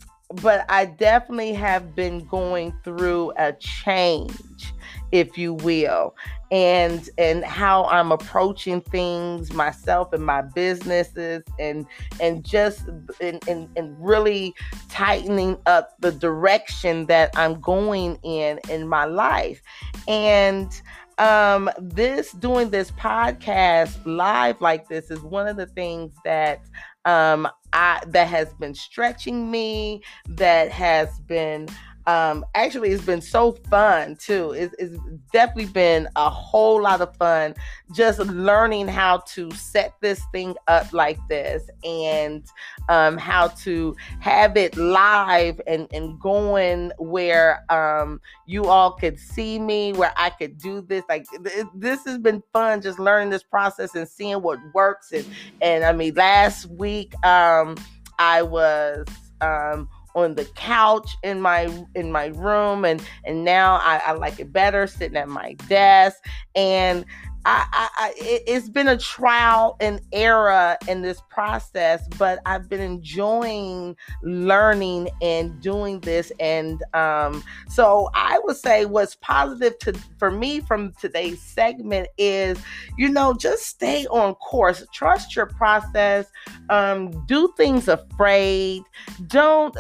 but 0.41 0.65
I 0.69 0.85
definitely 0.85 1.53
have 1.53 1.93
been 1.93 2.25
going 2.25 2.73
through 2.83 3.33
a 3.37 3.53
change, 3.53 4.73
if 5.11 5.37
you 5.37 5.53
will 5.53 6.13
and 6.51 7.09
and 7.17 7.43
how 7.43 7.85
I'm 7.85 8.11
approaching 8.11 8.81
things 8.81 9.51
myself 9.51 10.13
and 10.13 10.25
my 10.25 10.41
businesses 10.41 11.43
and 11.59 11.85
and 12.21 12.43
just 12.43 12.87
and, 13.19 13.45
and, 13.47 13.69
and 13.75 13.95
really 13.99 14.55
tightening 14.89 15.57
up 15.65 15.95
the 15.99 16.11
direction 16.11 17.05
that 17.07 17.31
I'm 17.35 17.59
going 17.59 18.17
in 18.23 18.59
in 18.69 18.87
my 18.87 19.05
life. 19.05 19.61
And 20.07 20.71
um 21.17 21.69
this 21.79 22.31
doing 22.33 22.69
this 22.69 22.91
podcast 22.91 23.97
live 24.05 24.61
like 24.61 24.87
this 24.87 25.09
is 25.09 25.19
one 25.21 25.47
of 25.47 25.57
the 25.57 25.65
things 25.65 26.13
that 26.23 26.61
um 27.05 27.47
I 27.73 28.01
that 28.07 28.27
has 28.27 28.53
been 28.53 28.73
stretching 28.73 29.49
me 29.51 30.03
that 30.29 30.71
has 30.71 31.19
been 31.21 31.67
um, 32.07 32.45
actually, 32.55 32.91
it's 32.91 33.03
been 33.03 33.21
so 33.21 33.51
fun 33.69 34.15
too. 34.15 34.53
It's, 34.53 34.73
it's 34.79 34.97
definitely 35.33 35.65
been 35.65 36.07
a 36.15 36.29
whole 36.29 36.81
lot 36.81 37.01
of 37.01 37.13
fun 37.17 37.53
just 37.93 38.19
learning 38.19 38.87
how 38.87 39.17
to 39.27 39.51
set 39.51 39.93
this 39.99 40.21
thing 40.31 40.55
up 40.69 40.91
like 40.93 41.19
this 41.27 41.69
and 41.83 42.45
um, 42.87 43.17
how 43.17 43.49
to 43.49 43.93
have 44.21 44.55
it 44.55 44.77
live 44.77 45.59
and, 45.67 45.89
and 45.91 46.17
going 46.21 46.93
where 46.97 47.65
um, 47.69 48.21
you 48.45 48.65
all 48.67 48.91
could 48.91 49.19
see 49.19 49.59
me, 49.59 49.91
where 49.91 50.13
I 50.15 50.29
could 50.29 50.57
do 50.57 50.79
this. 50.79 51.03
Like 51.09 51.25
th- 51.43 51.65
this 51.75 52.05
has 52.05 52.17
been 52.19 52.41
fun, 52.53 52.81
just 52.81 52.99
learning 52.99 53.31
this 53.31 53.43
process 53.43 53.95
and 53.95 54.07
seeing 54.07 54.41
what 54.41 54.59
works. 54.73 55.11
And 55.11 55.25
and 55.61 55.83
I 55.83 55.91
mean, 55.91 56.13
last 56.13 56.67
week 56.67 57.13
um, 57.25 57.75
I 58.17 58.43
was 58.43 59.05
um, 59.41 59.89
on 60.17 60.33
the 60.33 60.45
couch 60.55 61.15
in 61.23 61.39
my 61.39 61.69
in 61.93 62.11
my 62.11 62.27
room 62.27 62.83
and 62.85 63.01
and 63.23 63.45
now 63.45 63.75
I, 63.75 64.01
I 64.07 64.11
like 64.13 64.39
it 64.39 64.51
better 64.51 64.87
sitting 64.87 65.15
at 65.15 65.29
my 65.29 65.53
desk. 65.69 66.23
And 66.55 67.05
I, 67.47 67.65
I, 67.71 67.89
I, 67.95 68.13
it's 68.17 68.67
been 68.67 68.89
a 68.89 68.97
trial 68.97 69.77
and 69.79 70.01
error 70.11 70.75
in 70.89 71.01
this 71.01 71.21
process, 71.29 72.05
but 72.17 72.39
I've 72.45 72.67
been 72.67 72.81
enjoying 72.81 73.95
learning 74.21 75.07
and 75.21 75.57
doing 75.61 76.01
this. 76.01 76.29
And 76.41 76.83
um, 76.93 77.41
so 77.69 78.09
I 78.13 78.37
would 78.43 78.57
say 78.57 78.83
what's 78.83 79.15
positive 79.15 79.79
to 79.79 79.93
for 80.19 80.29
me 80.29 80.59
from 80.59 80.91
today's 80.99 81.41
segment 81.41 82.09
is, 82.17 82.59
you 82.97 83.07
know, 83.07 83.33
just 83.33 83.65
stay 83.65 84.05
on 84.07 84.35
course, 84.35 84.85
trust 84.93 85.33
your 85.33 85.45
process, 85.45 86.29
um, 86.69 87.25
do 87.27 87.53
things 87.55 87.87
afraid, 87.87 88.83
don't 89.27 89.73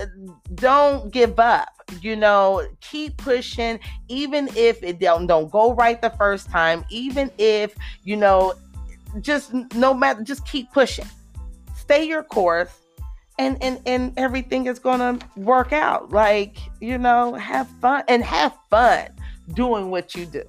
don't 0.55 1.11
give 1.11 1.37
up 1.37 1.76
you 2.01 2.15
know 2.15 2.67
keep 2.81 3.17
pushing 3.17 3.79
even 4.07 4.49
if 4.55 4.81
it 4.83 4.99
don't, 4.99 5.27
don't 5.27 5.51
go 5.51 5.73
right 5.73 6.01
the 6.01 6.09
first 6.11 6.49
time 6.49 6.85
even 6.89 7.31
if 7.37 7.75
you 8.03 8.15
know 8.15 8.53
just 9.21 9.53
no 9.73 9.93
matter 9.93 10.23
just 10.23 10.45
keep 10.45 10.71
pushing. 10.71 11.05
Stay 11.75 12.05
your 12.05 12.23
course 12.23 12.81
and 13.39 13.57
and 13.61 13.79
and 13.85 14.13
everything 14.17 14.67
is 14.67 14.79
gonna 14.79 15.19
work 15.35 15.73
out. 15.73 16.11
Like 16.11 16.57
you 16.79 16.97
know 16.97 17.33
have 17.35 17.67
fun 17.81 18.03
and 18.07 18.23
have 18.23 18.53
fun 18.69 19.07
doing 19.53 19.89
what 19.89 20.15
you 20.15 20.25
do. 20.25 20.43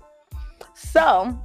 So 0.75 1.39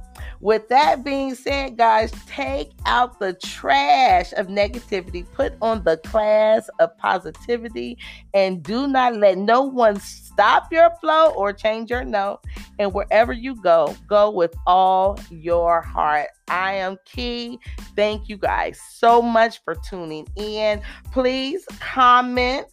with 0.44 0.68
that 0.68 1.02
being 1.02 1.34
said, 1.34 1.78
guys, 1.78 2.12
take 2.26 2.72
out 2.84 3.18
the 3.18 3.32
trash 3.32 4.30
of 4.34 4.48
negativity, 4.48 5.24
put 5.32 5.54
on 5.62 5.82
the 5.84 5.96
class 5.96 6.68
of 6.80 6.94
positivity, 6.98 7.96
and 8.34 8.62
do 8.62 8.86
not 8.86 9.16
let 9.16 9.38
no 9.38 9.62
one 9.62 9.98
stop 9.98 10.70
your 10.70 10.90
flow 11.00 11.30
or 11.30 11.54
change 11.54 11.88
your 11.88 12.04
note. 12.04 12.40
And 12.78 12.92
wherever 12.92 13.32
you 13.32 13.56
go, 13.62 13.96
go 14.06 14.30
with 14.30 14.54
all 14.66 15.18
your 15.30 15.80
heart. 15.80 16.28
I 16.48 16.74
am 16.74 16.98
Key. 17.06 17.58
Thank 17.96 18.28
you 18.28 18.36
guys 18.36 18.78
so 18.90 19.22
much 19.22 19.64
for 19.64 19.74
tuning 19.88 20.26
in. 20.36 20.82
Please 21.10 21.64
comment. 21.80 22.68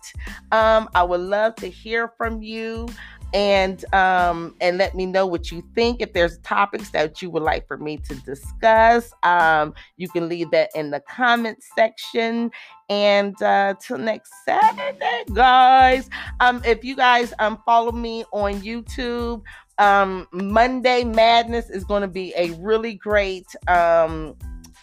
Um, 0.51 0.89
I 0.93 1.03
would 1.03 1.21
love 1.21 1.55
to 1.55 1.69
hear 1.69 2.11
from 2.17 2.41
you 2.41 2.89
and 3.33 3.83
um, 3.93 4.55
and 4.61 4.77
let 4.77 4.95
me 4.95 5.05
know 5.05 5.25
what 5.25 5.51
you 5.51 5.63
think. 5.73 6.01
If 6.01 6.13
there's 6.13 6.37
topics 6.39 6.89
that 6.91 7.21
you 7.21 7.29
would 7.29 7.43
like 7.43 7.67
for 7.67 7.77
me 7.77 7.97
to 7.97 8.15
discuss, 8.15 9.11
um, 9.23 9.73
you 9.97 10.09
can 10.09 10.27
leave 10.29 10.51
that 10.51 10.69
in 10.75 10.91
the 10.91 10.99
comment 11.01 11.63
section. 11.75 12.51
And 12.89 13.41
uh, 13.41 13.75
till 13.79 13.97
next 13.97 14.31
Saturday, 14.45 15.23
guys. 15.33 16.09
Um, 16.39 16.61
if 16.65 16.83
you 16.83 16.95
guys 16.95 17.33
um 17.39 17.61
follow 17.65 17.91
me 17.91 18.25
on 18.31 18.61
YouTube, 18.61 19.43
um, 19.77 20.27
Monday 20.31 21.03
Madness 21.03 21.69
is 21.69 21.83
going 21.83 22.01
to 22.01 22.07
be 22.07 22.33
a 22.35 22.51
really 22.59 22.93
great 22.95 23.47
um 23.67 24.35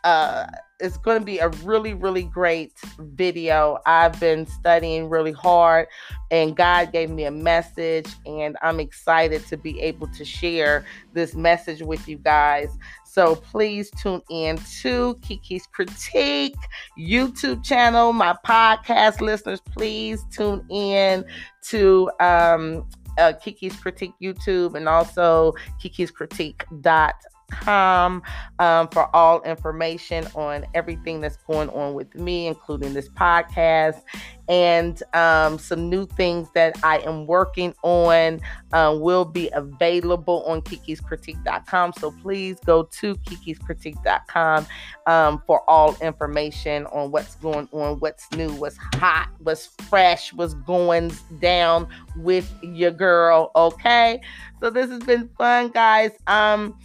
uh 0.05 0.47
it's 0.81 0.97
going 0.97 1.19
to 1.19 1.25
be 1.25 1.39
a 1.39 1.49
really 1.65 1.95
really 1.95 2.23
great 2.23 2.73
video. 2.99 3.79
I've 3.85 4.19
been 4.21 4.47
studying 4.47 5.09
really 5.09 5.33
hard 5.33 5.89
and 6.31 6.57
god 6.57 6.93
gave 6.93 7.11
me 7.11 7.25
a 7.25 7.31
message 7.31 8.07
and 8.27 8.57
i'm 8.63 8.79
excited 8.81 9.45
to 9.47 9.57
be 9.57 9.81
able 9.81 10.07
to 10.09 10.25
share 10.25 10.85
this 11.15 11.35
message 11.35 11.83
with 11.83 12.09
you 12.09 12.19
guys. 12.19 12.77
So 13.05 13.35
please 13.35 13.91
tune 13.91 14.23
in 14.31 14.59
to 14.83 15.19
kiki's 15.23 15.67
critique 15.67 16.57
youtube 16.99 17.65
channel 17.65 18.13
my 18.13 18.37
podcast 18.47 19.21
listeners. 19.21 19.61
Please 19.61 20.25
tune 20.31 20.65
in 20.71 21.25
to 21.63 22.11
um 22.21 22.87
uh, 23.19 23.33
Kiki's 23.43 23.75
Critique 23.75 24.13
YouTube 24.23 24.75
and 24.77 24.89
also 24.89 25.53
Kiki's 25.81 26.11
Critique 26.11 26.65
dot 26.81 27.17
com 27.51 28.23
um, 28.59 28.89
for 28.89 29.15
all 29.15 29.43
information 29.43 30.27
on 30.35 30.67
everything 30.75 31.21
that's 31.21 31.37
going 31.39 31.69
on 31.71 31.95
with 31.95 32.15
me, 32.15 32.47
including 32.47 32.95
this 32.95 33.09
podcast 33.09 34.01
and 34.49 35.03
um, 35.13 35.59
some 35.59 35.91
new 35.91 36.07
things 36.07 36.49
that 36.55 36.77
I 36.83 36.99
am 37.01 37.27
working 37.27 37.75
on 37.83 38.41
uh, 38.73 38.97
will 38.99 39.25
be 39.25 39.51
available 39.53 40.43
on 40.47 40.63
kikiscritique.com. 40.63 41.93
So 41.99 42.11
please 42.23 42.59
go 42.65 42.85
to 42.85 43.15
kikiscritique.com 43.15 44.67
um, 45.07 45.43
for 45.47 45.69
all 45.69 45.97
information 46.01 46.87
on 46.87 47.11
what's 47.11 47.35
going 47.37 47.69
on, 47.73 48.01
what's 48.01 48.31
new, 48.33 48.51
what's 48.53 48.79
hot, 48.95 49.29
what's 49.39 49.67
fresh, 49.89 50.33
what's 50.33 50.55
going 50.55 51.13
down 51.41 51.87
with 52.17 52.51
your 52.63 52.91
girl. 52.91 53.51
Okay. 53.55 54.21
So 54.61 54.71
this 54.71 54.91
has 54.91 55.03
been 55.03 55.29
fun, 55.37 55.69
guys. 55.69 56.13
Um, 56.27 56.79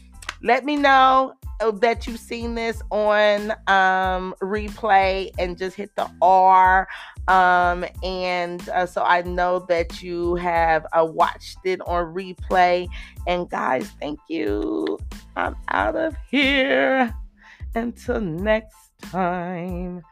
let 0.43 0.65
me 0.65 0.75
know 0.75 1.33
that 1.71 2.05
you've 2.05 2.19
seen 2.19 2.55
this 2.55 2.81
on 2.91 3.51
um, 3.67 4.35
replay 4.41 5.31
and 5.39 5.57
just 5.57 5.77
hit 5.77 5.95
the 5.95 6.09
R. 6.21 6.87
Um, 7.29 7.85
and 8.03 8.67
uh, 8.69 8.85
so 8.85 9.03
I 9.03 9.21
know 9.21 9.59
that 9.69 10.03
you 10.03 10.35
have 10.35 10.85
uh, 10.91 11.05
watched 11.05 11.59
it 11.63 11.79
on 11.87 12.13
replay. 12.13 12.87
And 13.25 13.49
guys, 13.49 13.89
thank 14.01 14.19
you. 14.29 14.99
I'm 15.37 15.55
out 15.69 15.95
of 15.95 16.15
here. 16.29 17.15
Until 17.75 18.19
next 18.19 18.75
time. 19.01 20.03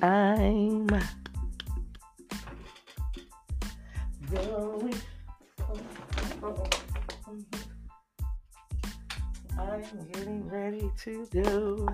I'm 0.00 0.88
going. 4.30 4.94
I'm 9.58 10.08
getting 10.12 10.48
ready 10.48 10.90
to 11.04 11.26
go. 11.32 11.88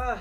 Ugh. 0.00 0.18